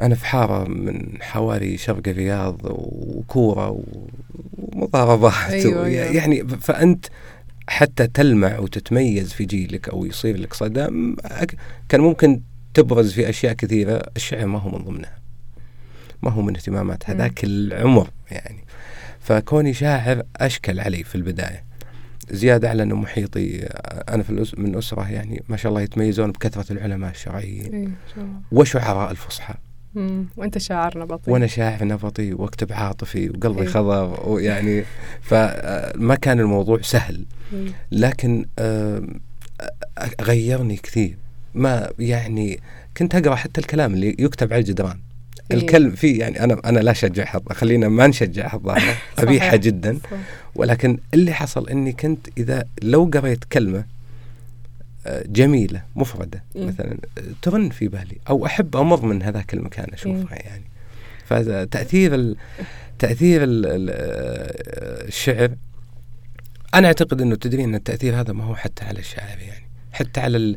أنا 0.00 0.14
في 0.14 0.26
حارة 0.26 0.68
من 0.68 1.22
حواري 1.22 1.76
شرق 1.76 2.08
الرياض 2.08 2.60
وكورة 2.64 3.84
ومضاربات. 4.58 5.50
أيوة 5.50 5.88
يعني 5.88 6.46
فأنت 6.60 7.06
حتى 7.68 8.06
تلمع 8.06 8.58
وتتميز 8.58 9.32
في 9.32 9.44
جيلك 9.44 9.88
أو 9.88 10.04
يصير 10.04 10.36
لك 10.36 10.54
صدى 10.54 11.14
كان 11.88 12.00
ممكن 12.00 12.40
تبرز 12.74 13.12
في 13.12 13.28
أشياء 13.28 13.52
كثيرة 13.52 14.02
الشعر 14.16 14.46
ما 14.46 14.58
هو 14.58 14.70
من 14.70 14.84
ضمنها. 14.84 15.18
ما 16.22 16.30
هو 16.30 16.42
من 16.42 16.56
اهتمامات 16.56 17.10
هذاك 17.10 17.44
العمر 17.44 18.10
يعني. 18.30 18.64
فكوني 19.20 19.74
شاعر 19.74 20.22
أشكل 20.36 20.80
علي 20.80 21.04
في 21.04 21.14
البداية. 21.14 21.64
زيادة 22.30 22.68
على 22.68 22.82
أن 22.82 22.94
محيطي 22.94 23.58
أنا 24.08 24.22
في 24.22 24.30
الأس 24.30 24.58
من 24.58 24.76
أسرة 24.76 25.10
يعني 25.10 25.42
ما 25.48 25.56
شاء 25.56 25.70
الله 25.70 25.82
يتميزون 25.82 26.32
بكثرة 26.32 26.72
العلماء 26.72 27.10
الشرعيين. 27.10 27.74
إيه 27.74 27.88
وشعراء 28.52 29.10
الفصحى. 29.10 29.54
وأنت 30.36 30.58
شاعر 30.58 30.98
نبطي. 30.98 31.30
وأنا 31.30 31.46
شاعر 31.46 31.84
نبطي 31.84 32.32
واكتب 32.32 32.72
عاطفي 32.72 33.30
وقلبي 33.30 33.62
إيه؟ 33.62 33.68
خضر 33.68 34.28
ويعني 34.28 34.84
فما 35.20 36.14
كان 36.14 36.40
الموضوع 36.40 36.80
سهل. 36.82 37.26
إيه. 37.52 37.70
لكن 37.90 38.46
غيرني 40.20 40.76
كثير. 40.76 41.16
ما 41.54 41.90
يعني 41.98 42.60
كنت 42.96 43.14
أقرأ 43.14 43.34
حتى 43.34 43.60
الكلام 43.60 43.94
اللي 43.94 44.16
يكتب 44.18 44.52
على 44.52 44.60
الجدران. 44.60 44.98
إيه؟ 45.50 45.56
الكلم 45.56 45.90
في 45.90 46.12
يعني 46.12 46.44
أنا 46.44 46.60
أنا 46.64 46.80
لا 46.80 46.90
أشجع 46.90 47.24
حظ 47.24 47.42
خلينا 47.52 47.88
ما 47.88 48.06
نشجع 48.06 48.48
حظها 48.48 48.96
قبيحه 49.16 49.56
جدا. 49.66 49.98
ولكن 50.54 50.98
اللي 51.14 51.32
حصل 51.32 51.68
إني 51.68 51.92
كنت 51.92 52.28
إذا 52.38 52.64
لو 52.82 53.10
قريت 53.14 53.44
كلمة 53.44 53.84
آه، 55.06 55.24
جميلة 55.26 55.82
مفردة 55.96 56.42
إيه؟ 56.56 56.66
مثلا 56.66 56.98
ترن 57.42 57.68
في 57.70 57.88
بالي 57.88 58.16
أو 58.28 58.46
أحب 58.46 58.76
أمر 58.76 59.06
من 59.06 59.22
هذاك 59.22 59.54
المكان 59.54 59.86
أشوفها 59.92 60.36
إيه؟ 60.36 60.46
يعني. 60.46 60.64
فتاثير 61.26 62.14
ال 62.14 62.36
تأثير 62.98 63.44
ال 63.44 63.64
الشعر. 65.08 65.50
أنا 66.74 66.86
أعتقد 66.86 67.20
إنه 67.20 67.34
تدرين 67.34 67.68
إن 67.68 67.74
التأثير 67.74 68.20
هذا 68.20 68.32
ما 68.32 68.44
هو 68.44 68.54
حتى 68.54 68.84
على 68.84 68.98
الشاعر 68.98 69.38
يعني. 69.38 69.66
حتى 69.92 70.20
على 70.20 70.56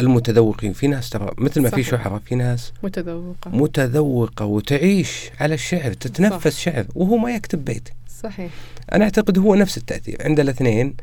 المتذوقين. 0.00 0.72
في 0.72 0.86
ناس 0.86 1.10
ترى 1.10 1.30
مثل 1.38 1.60
ما 1.60 1.68
صحيح. 1.68 1.84
في 1.84 1.90
شعراء 1.90 2.18
في 2.18 2.34
ناس 2.34 2.72
متذوقة. 2.82 3.50
متذوقة 3.50 4.44
وتعيش 4.44 5.30
على 5.40 5.54
الشعر 5.54 5.92
تتنفس 5.92 6.54
صح. 6.54 6.60
شعر 6.60 6.86
وهو 6.94 7.16
ما 7.16 7.34
يكتب 7.34 7.64
بيت. 7.64 7.88
صحيح. 8.22 8.50
أنا 8.92 9.04
أعتقد 9.04 9.38
هو 9.38 9.54
نفس 9.54 9.78
التأثير. 9.78 10.16
عند 10.20 10.40
الاثنين 10.40 10.94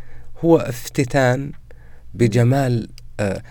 هو 0.45 0.57
افتتان 0.57 1.51
بجمال 2.13 2.89
آه 3.19 3.41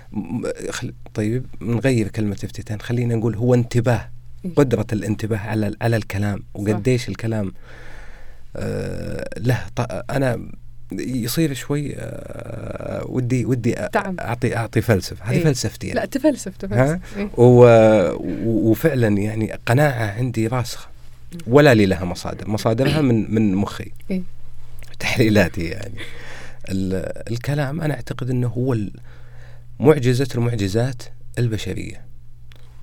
طيب 1.15 1.47
نغير 1.63 2.09
كلمة 2.09 2.39
افتتان. 2.45 2.81
خلينا 2.81 3.15
نقول 3.15 3.35
هو 3.37 3.55
انتباه 3.55 4.11
إيه. 4.45 4.55
قدرة 4.55 4.87
الانتباه 4.93 5.39
على 5.39 5.77
على 5.81 5.97
الكلام 5.97 6.43
وقديش 6.55 7.09
الكلام 7.09 7.53
آه 8.57 9.29
له 9.39 9.61
أنا 10.11 10.49
يصير 10.93 11.55
شوي 11.55 11.95
آه 11.97 13.05
ودي 13.09 13.45
ودي. 13.45 13.79
أعطي 14.21 14.57
أعطي 14.57 14.81
فلسفة. 14.81 15.25
هذه 15.25 15.37
إيه؟ 15.37 15.45
فلسفتي 15.45 15.87
يعني. 15.87 16.01
لا 16.01 16.07
تفلسف 16.07 16.57
تفلسف 16.57 17.01
إيه؟ 17.17 17.31
وفعلا 18.45 19.09
يعني 19.09 19.53
قناعة 19.67 20.13
عندي 20.13 20.47
راسخة. 20.47 20.89
ولا 21.47 21.75
لي 21.75 21.87
لها 21.87 22.05
مصادر. 22.05 22.49
مصادرها 22.49 23.01
من 23.01 23.35
من 23.35 23.55
مخي. 23.55 23.93
إيه؟ 24.11 24.23
تحليلاتي 24.99 25.65
يعني. 25.65 25.95
الكلام 27.31 27.81
أنا 27.81 27.95
أعتقد 27.95 28.31
إنه 28.31 28.49
هو 28.49 28.77
معجزة 29.81 30.29
المعجزات 30.35 31.03
البشرية. 31.39 32.05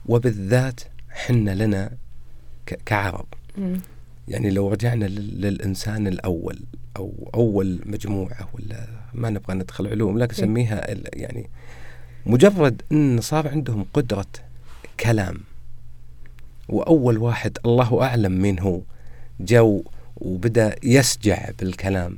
وبالذات 0.05 0.79
حنا 1.09 1.51
لنا 1.65 1.91
كعرب. 2.85 3.25
يعني 4.31 4.49
لو 4.49 4.69
رجعنا 4.69 5.05
للإنسان 5.05 6.07
الأول 6.07 6.59
أو 6.97 7.29
أول 7.33 7.79
مجموعة 7.85 8.49
ولا 8.53 8.87
ما 9.13 9.29
نبغى 9.29 9.55
ندخل 9.55 9.87
علوم 9.87 10.17
لكن 10.17 10.35
إيه. 10.35 10.43
نسميها 10.43 10.87
يعني 11.13 11.49
مجرد 12.25 12.81
أن 12.91 13.21
صار 13.21 13.47
عندهم 13.47 13.85
قدرة 13.93 14.25
كلام 14.99 15.37
وأول 16.69 17.17
واحد 17.17 17.57
الله 17.65 18.03
أعلم 18.03 18.31
من 18.31 18.59
هو 18.59 18.81
جو 19.39 19.83
وبدأ 20.15 20.75
يسجع 20.83 21.49
بالكلام 21.59 22.17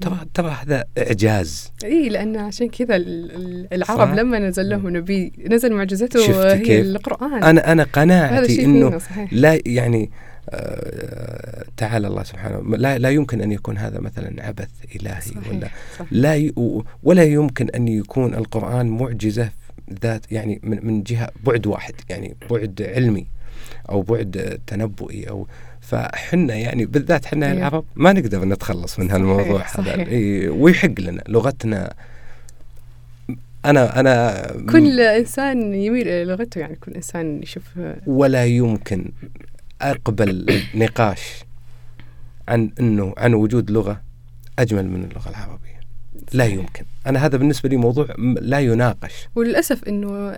ترى 0.00 0.18
ترى 0.34 0.50
هذا 0.50 0.84
إعجاز 0.98 1.72
إي 1.84 2.08
لأن 2.08 2.36
عشان 2.36 2.68
كذا 2.68 2.96
العرب؟ 3.72 4.14
لما 4.14 4.38
نزل 4.38 4.68
لهم 4.68 4.96
نبي 4.96 5.32
نزل 5.50 5.72
معجزته 5.72 6.54
هي؟ 6.54 6.80
القرآن 6.80 7.42
أنا 7.44 7.72
أنا 7.72 7.82
قناعتي 7.82 8.64
إنه 8.64 9.00
لا 9.32 9.58
يعني 9.66 10.10
تعالى 11.76 12.06
الله 12.06 12.22
سبحانه 12.22 12.76
لا 12.76 12.98
لا 12.98 13.10
يمكن 13.10 13.40
أن 13.40 13.52
يكون 13.52 13.78
هذا 13.78 14.00
مثلا 14.00 14.46
عبث 14.46 14.68
إلهي 14.96 15.20
صحيح 15.20 15.48
ولا 15.48 15.68
صحيح. 15.98 16.08
لا 16.10 16.34
ي 16.36 16.52
ولا 17.02 17.24
يمكن 17.24 17.68
أن 17.70 17.88
يكون 17.88 18.34
القرآن 18.34 18.88
معجزة 18.88 19.50
ذات 20.04 20.32
يعني 20.32 20.60
من 20.62 20.86
من 20.86 21.02
جهة 21.02 21.30
بعد 21.44 21.66
واحد 21.66 21.94
يعني 22.08 22.36
بعد 22.50 22.82
علمي 22.96 23.26
أو 23.88 24.02
بعد 24.02 24.60
تنبؤي 24.66 25.28
أو 25.28 25.46
فحنا 25.80 26.54
يعني 26.54 26.84
بالذات 26.84 27.26
حنا 27.26 27.46
أيوه. 27.46 27.58
العرب 27.58 27.84
ما 27.96 28.12
نقدر 28.12 28.44
نتخلص 28.44 28.98
من 28.98 29.10
هالموضوع 29.10 29.64
هذا. 29.74 29.94
إيه 29.94 30.48
ويحق 30.50 31.00
لنا 31.00 31.22
لغتنا. 31.28 31.94
أنا 33.64 34.00
أنا 34.00 34.46
كل 34.72 35.00
إنسان 35.00 35.74
يميل 35.74 36.08
إلى 36.08 36.24
لغته 36.24 36.58
يعني 36.58 36.76
كل 36.76 36.92
إنسان 36.92 37.42
يشوف 37.42 37.64
ولا 38.06 38.44
يمكن 38.44 39.10
أقبل 39.80 40.62
نقاش 40.74 41.44
عن 42.48 42.70
إنه 42.80 43.14
عن 43.16 43.34
وجود 43.34 43.70
لغة 43.70 44.00
أجمل 44.58 44.88
من 44.88 45.04
اللغة 45.04 45.28
العربية. 45.30 45.80
لا 46.32 46.44
يمكن. 46.44 46.84
أنا 47.06 47.26
هذا 47.26 47.36
بالنسبة 47.38 47.68
لي 47.68 47.76
موضوع 47.76 48.06
لا 48.40 48.60
يناقش. 48.60 49.28
وللأسف 49.34 49.84
إنه 49.84 50.30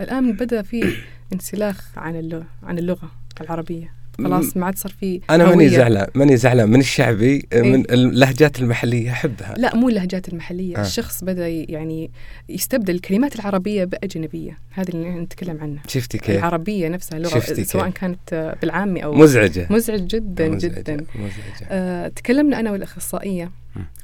الآن 0.00 0.32
بدأ 0.32 0.62
في 0.62 0.94
انسلاخ 1.32 1.98
عن 1.98 2.16
اللغة 2.16 2.46
عن 2.62 2.78
اللغة 2.78 3.10
العربية. 3.40 3.97
خلاص 4.24 4.56
ما 4.56 4.66
عاد 4.66 4.78
صار 4.78 4.92
في 5.00 5.20
أنا 5.30 5.44
ماني 5.44 5.68
زعلان 5.68 6.06
ماني 6.14 6.36
زعلان 6.36 6.70
من 6.70 6.80
الشعبي 6.80 7.46
إيه؟ 7.52 7.62
من 7.62 7.90
اللهجات 7.90 8.58
المحلية 8.58 9.10
أحبها 9.10 9.54
لا 9.58 9.76
مو 9.76 9.88
اللهجات 9.88 10.28
المحلية 10.28 10.76
آه. 10.76 10.80
الشخص 10.80 11.24
بدأ 11.24 11.48
يعني 11.48 12.10
يستبدل 12.48 12.94
الكلمات 12.94 13.36
العربية 13.36 13.84
بأجنبية 13.84 14.58
هذه 14.70 14.88
اللي 14.88 15.10
نتكلم 15.10 15.58
عنها 15.60 15.82
شفتي 15.88 16.18
كيف 16.18 16.38
العربية 16.38 16.88
نفسها 16.88 17.18
لغه 17.18 17.38
سواء 17.38 17.84
كيف. 17.84 17.94
كانت 17.94 18.56
بالعامي 18.62 19.04
أو 19.04 19.14
مزعجة 19.14 19.66
مزعج 19.70 20.06
جدا 20.06 20.48
مزعجة. 20.48 20.80
جدا 20.80 20.94
مزعجة. 21.14 21.66
آه 21.70 22.08
تكلمنا 22.08 22.60
أنا 22.60 22.70
والأخصائية 22.70 23.50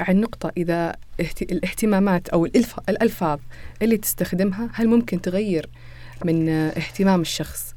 عن 0.00 0.20
نقطة 0.20 0.52
إذا 0.56 0.96
الاهتمامات 1.42 2.28
أو 2.28 2.46
الألفاظ 2.88 3.38
اللي 3.82 3.96
تستخدمها 3.96 4.70
هل 4.72 4.88
ممكن 4.88 5.20
تغير 5.20 5.68
من 6.24 6.48
اهتمام 6.48 7.20
الشخص 7.20 7.74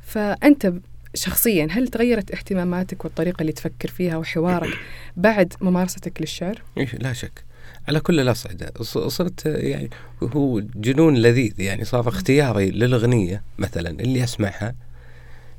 فأنت 0.00 0.72
شخصيا 1.14 1.68
هل 1.70 1.88
تغيرت 1.88 2.30
اهتماماتك 2.30 3.04
والطريقة 3.04 3.40
اللي 3.40 3.52
تفكر 3.52 3.88
فيها 3.88 4.16
وحوارك 4.16 4.78
بعد 5.16 5.52
ممارستك 5.60 6.20
للشعر؟ 6.20 6.62
إيه، 6.78 6.88
لا 6.94 7.12
شك. 7.12 7.44
على 7.88 8.00
كل 8.00 8.20
الأصعدة. 8.20 8.72
صرت 9.08 9.46
يعني 9.46 9.90
هو 10.22 10.60
جنون 10.60 11.16
لذيذ. 11.16 11.60
يعني 11.60 11.84
صار 11.84 12.08
اختياري 12.08 12.70
للأغنية 12.70 13.42
مثلا 13.58 13.90
اللي 13.90 14.24
أسمعها. 14.24 14.74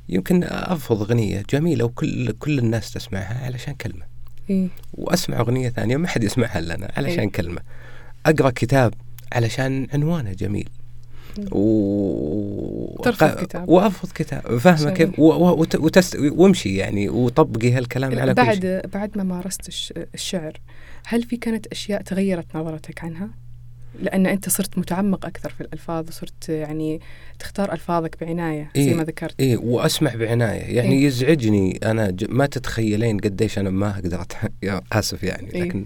يمكن 0.08 0.44
أرفض 0.44 1.02
أغنية 1.02 1.42
جميلة 1.50 1.84
وكل 1.84 2.32
كل 2.32 2.58
الناس 2.58 2.92
تسمعها 2.92 3.44
علشان 3.46 3.74
كلمة. 3.74 4.06
إيه؟ 4.50 4.68
وأسمع 4.92 5.40
أغنية 5.40 5.68
ثانية 5.68 5.96
ما 5.96 6.08
حد 6.08 6.24
يسمعها 6.24 6.58
إلا 6.58 6.74
أنا 6.74 6.92
علشان 6.96 7.20
إيه؟ 7.20 7.30
كلمة. 7.30 7.60
أقرأ 8.26 8.50
كتاب 8.50 8.94
علشان 9.32 9.86
عنوانه 9.92 10.32
جميل. 10.32 10.68
و 11.52 13.00
ترفض 13.04 13.44
كتاب. 13.44 13.68
وأرفض 13.68 14.08
كتاب. 14.12 14.58
فاهمة 14.58 14.90
كيف؟ 14.90 15.18
وتست... 15.18 16.16
وامشي 16.16 16.76
يعني 16.76 17.08
وطبقي 17.08 17.72
هالكلام 17.72 18.18
على 18.18 18.34
بعد 18.34 18.56
كل 18.56 18.62
شيء. 18.62 18.86
بعد 18.86 19.18
ما 19.18 19.24
مارست 19.24 19.92
الشعر 20.14 20.60
هل 21.06 21.22
في 21.22 21.36
كانت 21.36 21.66
أشياء 21.66 22.02
تغيرت 22.02 22.56
نظرتك 22.56 23.04
عنها؟ 23.04 23.28
لأن 24.00 24.26
أنت 24.26 24.48
صرت 24.48 24.78
متعمق 24.78 25.26
أكثر 25.26 25.50
في 25.50 25.60
الألفاظ 25.60 26.08
وصرت 26.08 26.48
يعني 26.48 27.00
تختار 27.38 27.72
ألفاظك 27.72 28.16
بعناية 28.20 28.70
زي 28.76 28.82
إيه 28.82 28.94
ما 28.94 29.04
ذكرت. 29.04 29.40
اي 29.40 29.56
وأسمع 29.56 30.14
بعناية. 30.14 30.76
يعني 30.76 30.92
إيه. 30.92 31.06
يزعجني 31.06 31.80
أنا 31.84 32.10
ج... 32.10 32.26
ما 32.28 32.46
تتخيلين 32.46 33.18
قديش 33.18 33.58
أنا 33.58 33.70
ما 33.70 33.90
أقدر 33.90 34.26
آسف 34.92 35.22
يعني. 35.22 35.54
إيه. 35.54 35.62
لكن 35.62 35.84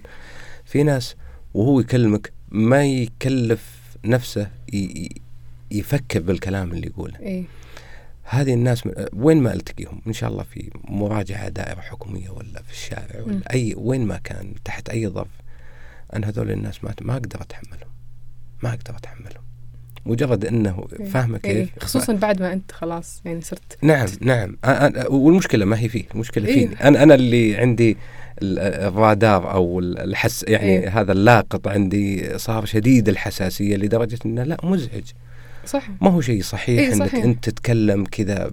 في 0.65 0.83
ناس 0.83 1.15
وهو 1.53 1.79
يكلمك 1.79 2.31
ما 2.51 2.85
يكلف 2.85 3.79
نفسه 4.05 4.49
ي... 4.73 5.09
يفكر 5.71 6.19
بالكلام 6.19 6.71
اللي 6.71 6.87
يقوله 6.87 7.19
إيه؟ 7.19 7.43
هذه 8.23 8.53
الناس 8.53 8.85
من 8.85 8.93
وين 9.13 9.37
ما 9.37 9.53
ألتقيهم 9.53 10.01
إن 10.07 10.13
شاء 10.13 10.29
الله 10.29 10.43
في 10.43 10.69
مراجعة 10.83 11.49
دائرة 11.49 11.81
حكومية 11.81 12.29
ولا 12.29 12.61
في 12.61 12.71
الشارع 12.71 13.21
ولا 13.21 13.35
م. 13.35 13.41
اي 13.53 13.73
وين 13.77 14.05
ما 14.05 14.17
كان 14.17 14.53
تحت 14.65 14.89
أي 14.89 15.07
ظرف 15.07 15.41
أنا 16.13 16.29
هذول 16.29 16.51
الناس 16.51 16.83
ما 16.83 16.93
ما 17.01 17.13
أقدر 17.13 17.41
أتحملهم 17.41 17.89
ما 18.63 18.69
أقدر 18.69 18.95
أتحملهم 18.97 19.43
مجرد 20.05 20.45
إنه 20.45 20.87
إيه. 20.99 21.05
فاهمة 21.05 21.39
إيه. 21.45 21.63
كيف 21.65 21.69
خصوصا 21.79 22.13
بعد 22.13 22.41
ما 22.41 22.53
أنت 22.53 22.71
خلاص 22.71 23.21
يعني 23.25 23.41
صرت 23.41 23.77
نعم 23.81 24.07
نعم 24.21 24.57
أنا 24.65 25.07
والمشكلة 25.07 25.65
ما 25.65 25.79
هي 25.79 25.89
فيه 25.89 26.03
المشكلة 26.15 26.47
إيه؟ 26.47 26.53
فيني 26.53 26.87
أنا 26.87 27.03
أنا 27.03 27.15
اللي 27.15 27.57
عندي 27.57 27.97
الرادار 28.41 29.51
أو 29.51 29.79
الحس 29.79 30.45
يعني 30.47 30.65
إيه؟ 30.65 31.01
هذا 31.01 31.11
اللاقط 31.11 31.67
عندي 31.67 32.37
صار 32.37 32.65
شديد 32.65 33.09
الحساسية 33.09 33.75
لدرجة 33.75 34.19
إنه 34.25 34.43
لا 34.43 34.57
مزعج 34.63 35.11
صح 35.69 35.89
ما 36.01 36.09
هو 36.09 36.21
شيء 36.21 36.41
صحيح 36.41 36.79
إيه 36.79 36.93
إنك 36.93 37.07
صحيح. 37.07 37.23
أنت 37.23 37.49
تتكلم 37.49 38.03
كذا 38.03 38.51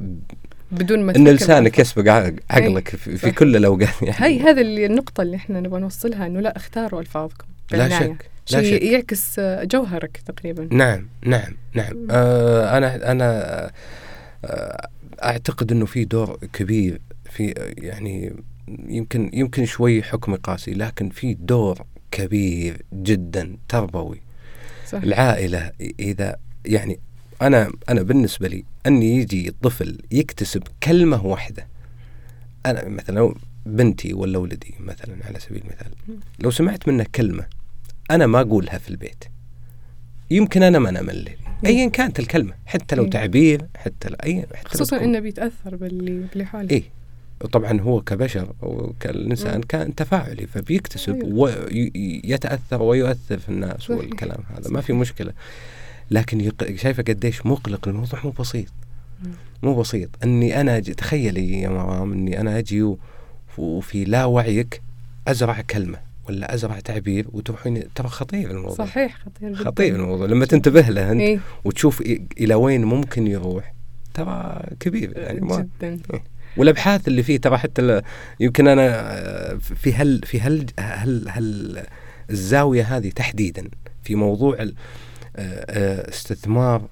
بدون 0.72 1.02
ما 1.02 1.16
إن 1.16 1.28
لسانك 1.28 1.78
يسبق 1.78 2.10
عقلك 2.50 2.88
في, 2.88 3.16
في 3.16 3.30
كل 3.30 3.56
الأوقات 3.56 4.02
يعني. 4.02 4.16
هي 4.26 4.40
هذه 4.40 4.86
النقطة 4.86 5.22
اللي 5.22 5.36
إحنا 5.36 5.60
نبغى 5.60 5.80
نوصلها 5.80 6.26
إنه 6.26 6.40
لا 6.40 6.56
اختاروا 6.56 7.00
ألفاظكم 7.00 7.46
لا 7.72 7.88
شك 7.88 8.30
لا 8.52 8.62
شيء 8.62 8.76
شك. 8.76 8.82
يعكس 8.82 9.40
جوهرك 9.40 10.20
تقريبا. 10.26 10.68
نعم 10.70 11.08
نعم 11.24 11.56
نعم. 11.74 12.06
آه 12.10 12.78
أنا 12.78 13.10
أنا 13.12 13.70
آه 14.44 14.88
أعتقد 15.24 15.72
إنه 15.72 15.86
في 15.86 16.04
دور 16.04 16.38
كبير 16.52 17.00
في 17.30 17.54
يعني 17.78 18.36
يمكن 18.88 19.30
يمكن 19.32 19.64
شوي 19.64 20.02
حكم 20.02 20.34
قاسي 20.34 20.74
لكن 20.74 21.08
في 21.08 21.34
دور 21.34 21.78
كبير 22.10 22.82
جدا 22.92 23.56
تربوي. 23.68 24.20
صح. 24.86 25.02
العائلة 25.02 25.72
إذا 26.00 26.36
يعني 26.66 27.00
أنا 27.42 27.72
أنا 27.88 28.02
بالنسبة 28.02 28.48
لي 28.48 28.64
ان 28.86 29.02
يجي 29.02 29.54
طفل 29.62 29.98
يكتسب 30.10 30.62
كلمة 30.82 31.26
واحدة. 31.26 31.66
أنا 32.66 32.88
مثلا 32.88 33.34
بنتي 33.66 34.14
ولا 34.14 34.38
ولدي 34.38 34.74
مثلا 34.80 35.16
على 35.24 35.40
سبيل 35.40 35.62
المثال 35.62 35.92
لو 36.38 36.50
سمعت 36.50 36.88
منه 36.88 37.06
كلمة 37.14 37.46
أنا 38.10 38.26
ما 38.26 38.40
أقولها 38.40 38.78
في 38.78 38.90
البيت 38.90 39.24
يمكن 40.30 40.62
أنا 40.62 40.78
ما 40.78 40.88
انمل 40.88 41.28
ايا 41.66 41.88
كانت 41.88 42.18
الكلمة 42.18 42.52
حتى 42.66 42.96
لو 42.96 43.06
تعبير 43.06 43.66
حتى 43.76 44.08
أي 44.24 44.46
خصوصا 44.64 45.04
إنه 45.04 45.18
بيتأثر 45.18 45.76
باللي 45.76 46.26
باللي 46.28 46.44
حوله 46.44 46.70
اي 46.70 46.84
طبعا 47.52 47.80
هو 47.80 48.00
كبشر 48.00 48.52
وكالانسان 48.62 49.62
كان 49.62 49.94
تفاعلي 49.94 50.46
فبيكتسب 50.46 51.14
أيوه. 51.14 51.68
ويتاثر 51.74 52.82
ويؤثر 52.82 53.38
في 53.38 53.48
الناس 53.48 53.80
صحيح. 53.80 53.98
والكلام 53.98 54.38
هذا. 54.50 54.60
صحيح. 54.60 54.72
ما 54.72 54.80
في 54.80 54.92
مشكلة. 54.92 55.32
لكن 56.10 56.40
يق... 56.40 56.76
شايفه 56.76 57.02
قديش 57.02 57.46
مقلق 57.46 57.88
الموضوع 57.88 58.20
مو 58.24 58.30
بسيط. 58.30 58.72
مو 59.62 59.80
بسيط. 59.80 60.10
إني 60.24 60.60
أنا 60.60 60.76
أجي 60.76 60.94
تخيلي 60.94 61.60
يا 61.60 61.68
مرام 61.68 62.12
إني 62.12 62.40
أنا 62.40 62.58
أجي 62.58 62.94
وفي 63.58 64.04
لا 64.04 64.24
وعيك 64.24 64.82
أزرع 65.28 65.60
كلمة 65.60 65.98
ولا 66.28 66.54
أزرع 66.54 66.80
تعبير 66.80 67.26
وتروحين 67.32 67.82
ترى 67.94 68.08
خطير 68.08 68.50
الموضوع. 68.50 68.86
صحيح 68.86 69.18
خطير 69.18 69.52
جدا. 69.52 69.64
خطير 69.64 69.96
الموضوع. 69.96 70.26
لما 70.26 70.46
تنتبه 70.46 70.80
له 70.80 71.12
أنت 71.12 71.20
إيه؟ 71.20 71.40
وتشوف 71.64 72.00
إلى 72.40 72.54
وين 72.54 72.84
ممكن 72.84 73.26
يروح 73.26 73.74
ترى 74.14 74.62
كبير 74.80 75.18
يعني 75.18 75.40
ما 75.40 75.68
جدا. 75.80 75.98
إيه. 76.12 76.22
والأبحاث 76.56 77.08
اللي 77.08 77.22
فيه 77.22 77.36
ترى 77.36 77.58
حتى 77.58 78.02
يمكن 78.40 78.68
أنا 78.68 78.88
آه، 78.90 79.54
في 79.54 79.94
هل 79.94 80.20
في 80.24 80.40
هل 80.40 80.66
هل 80.78 81.28
هل 81.28 81.82
الزاوية 82.30 82.96
هذه 82.96 83.08
تحديدا 83.08 83.68
في 84.02 84.14
موضوع 84.14 84.56
آه، 84.62 84.72
استثمار 85.38 86.88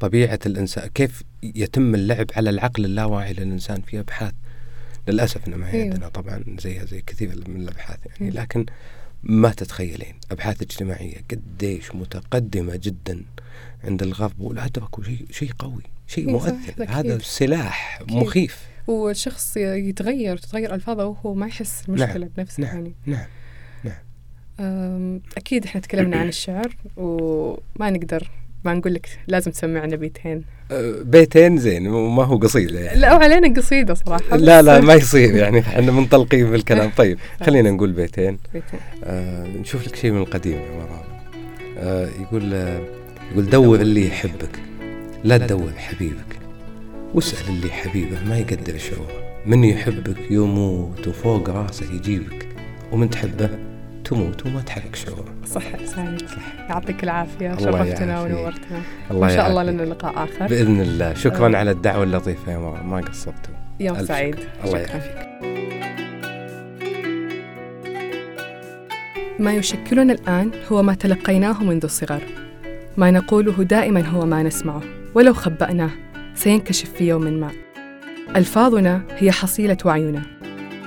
طبيعة 0.00 0.38
الإنسان 0.46 0.88
كيف 0.88 1.22
يتم 1.42 1.94
اللعب 1.94 2.26
على 2.36 2.50
العقل 2.50 2.84
اللاواعي 2.84 3.32
للإنسان 3.32 3.80
في 3.80 4.00
أبحاث 4.00 4.32
للأسف 5.08 5.48
إنه 5.48 5.56
ما 5.56 5.70
هي 5.70 5.82
أيوه. 5.82 5.84
عندنا 5.94 6.08
طبعا 6.08 6.44
زيها 6.60 6.84
زي 6.84 7.02
كثير 7.06 7.28
من 7.48 7.60
الأبحاث 7.60 7.98
يعني 8.06 8.30
لكن 8.30 8.66
ما 9.22 9.50
تتخيلين 9.50 10.14
أبحاث 10.30 10.62
اجتماعية 10.62 11.16
قديش 11.30 11.94
متقدمة 11.94 12.76
جدا 12.76 13.22
عند 13.84 14.02
الغرب 14.02 14.40
والادركوا 14.40 15.04
شيء 15.04 15.26
شيء 15.30 15.52
قوي 15.58 15.82
شيء 16.06 16.30
مؤثر 16.30 16.86
هذا 16.88 17.18
سلاح. 17.18 18.02
مخيف 18.10 18.68
والشخص 18.86 19.56
يتغير 19.56 20.36
تتغير 20.36 20.74
ألفاظه 20.74 21.04
وهو 21.06 21.34
ما 21.34 21.46
يحس 21.46 21.88
المشكلة 21.88 22.18
نعم. 22.18 22.30
بنفسه 22.36 22.62
نعم. 22.62 22.74
يعني 22.74 22.94
نعم 23.06 23.26
أكيد 25.36 25.64
إحنا 25.64 25.80
تكلمنا 25.80 26.16
عن 26.16 26.28
الشعر 26.28 26.76
وما 26.96 27.90
نقدر 27.90 28.30
ما 28.64 28.74
نقول 28.74 28.94
لك 28.94 29.08
لازم 29.28 29.50
تسمعنا 29.50 29.96
بيتين. 29.96 30.44
أه، 30.70 30.94
بيتين 31.02 31.58
زين 31.58 31.88
ما 31.88 32.24
هو 32.24 32.36
قصيدة 32.36 32.80
يعني. 32.80 33.00
لا 33.00 33.14
وعلينا 33.14 33.54
قصيدة 33.60 33.94
صراحة 33.94 34.36
لا 34.36 34.62
لا 34.62 34.80
ما 34.80 34.94
يصير 34.94 35.34
يعني 35.34 35.58
إحنا 35.60 35.92
منطلقين 35.92 36.50
بالكلام 36.50 36.90
طيب 36.96 37.18
خلينا 37.46 37.70
نقول 37.70 37.92
بيتين. 37.92 38.38
بيتين. 38.54 38.80
آه 39.04 39.46
نشوف 39.46 39.86
لك 39.86 39.96
شيء 39.96 40.10
من 40.10 40.18
القديم 40.18 40.52
يا 40.58 40.76
مرام 40.76 41.04
آه 41.78 42.08
يقول 42.20 42.54
آه 42.54 42.80
يقول 43.32 43.50
دور 43.50 43.80
اللي 43.80 44.06
يحبك 44.08 44.60
لا 45.24 45.38
تدور 45.38 45.72
حبيبك. 45.76 46.38
واسأل 47.14 47.48
اللي 47.48 47.70
حبيبه 47.70 48.24
ما 48.24 48.38
يقدر 48.38 48.78
شعوره 48.78 49.42
من 49.46 49.64
يحبك 49.64 50.30
يموت 50.30 51.08
وفوق 51.08 51.50
راسه 51.50 51.94
يجيبك. 51.94 52.48
ومن 52.92 53.10
تحبه 53.10 53.50
تموت 54.08 54.46
وما 54.46 54.60
تحرك 54.60 54.96
شعوره 54.96 55.34
صح 55.46 55.84
سعيد 55.84 56.28
صح 56.28 56.68
يعطيك 56.70 57.04
العافية. 57.04 57.56
شرفتنا 57.56 58.20
ونورتنا. 58.20 58.80
الله 59.10 59.26
إن 59.26 59.36
شاء 59.36 59.50
الله 59.50 59.62
لنا 59.62 59.82
لقاء 59.82 60.24
آخر. 60.24 60.46
بإذن 60.46 60.80
الله. 60.80 61.14
شكرا 61.14 61.54
آه. 61.54 61.56
على 61.56 61.70
الدعوة 61.70 62.04
اللطيفة 62.04 62.52
يا 62.52 62.58
ما 62.58 63.00
قصرتوا. 63.00 63.54
يوم 63.80 64.06
سعيد. 64.06 64.36
الله 64.64 64.78
يعافيك. 64.78 65.28
ما 69.38 69.54
يشكلنا 69.54 70.12
الآن 70.12 70.50
هو 70.72 70.82
ما 70.82 70.94
تلقيناه 70.94 71.62
منذ 71.62 71.84
الصغر. 71.84 72.22
ما 72.96 73.10
نقوله 73.10 73.62
دائما 73.62 74.00
هو 74.00 74.26
ما 74.26 74.42
نسمعه. 74.42 74.82
ولو 75.14 75.34
خبأناه 75.34 75.90
سينكشف 76.34 76.90
في 76.90 77.08
يوم 77.08 77.22
ما. 77.22 77.50
ألفاظنا 78.36 79.02
هي 79.16 79.32
حصيلة 79.32 79.78
وعينا. 79.84 80.22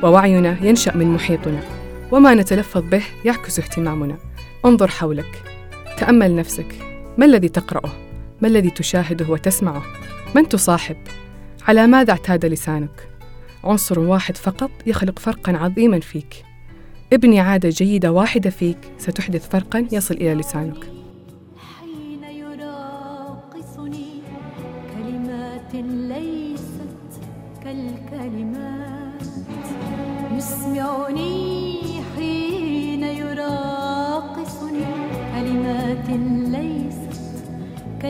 ووعينا 0.03 0.57
ينشأ 0.61 0.97
من 0.97 1.07
محيطنا. 1.07 1.80
وما 2.11 2.33
نتلفظ 2.33 2.81
به 2.81 3.03
يعكس 3.25 3.59
اهتمامنا 3.59 4.17
انظر 4.65 4.87
حولك 4.87 5.43
تأمل 5.97 6.35
نفسك 6.35 6.75
ما 7.17 7.25
الذي 7.25 7.49
تقرأه؟ 7.49 7.91
ما 8.41 8.47
الذي 8.47 8.69
تشاهده 8.69 9.29
وتسمعه؟ 9.29 9.83
من 10.35 10.49
تصاحب؟ 10.49 10.97
على 11.67 11.87
ماذا 11.87 12.11
اعتاد 12.11 12.45
لسانك؟ 12.45 13.07
عنصر 13.63 13.99
واحد 13.99 14.37
فقط 14.37 14.71
يخلق 14.85 15.19
فرقا 15.19 15.57
عظيما 15.57 15.99
فيك 15.99 16.45
ابني 17.13 17.39
عادة 17.39 17.69
جيدة 17.69 18.11
واحدة 18.11 18.49
فيك 18.49 18.77
ستحدث 18.97 19.49
فرقا 19.49 19.87
يصل 19.91 20.13
إلى 20.13 20.33
لسانك 20.33 21.00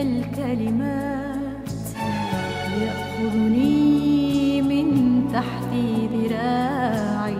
كالكلمات 0.02 1.70
يأخذني 2.80 4.62
من 4.62 4.86
تحت 5.32 5.72
ذراعي 6.12 7.36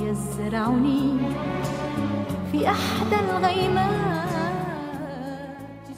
يزرعني 0.00 1.16
في 2.52 2.68
أحدى 2.68 3.16
الغيمات. 3.30 3.97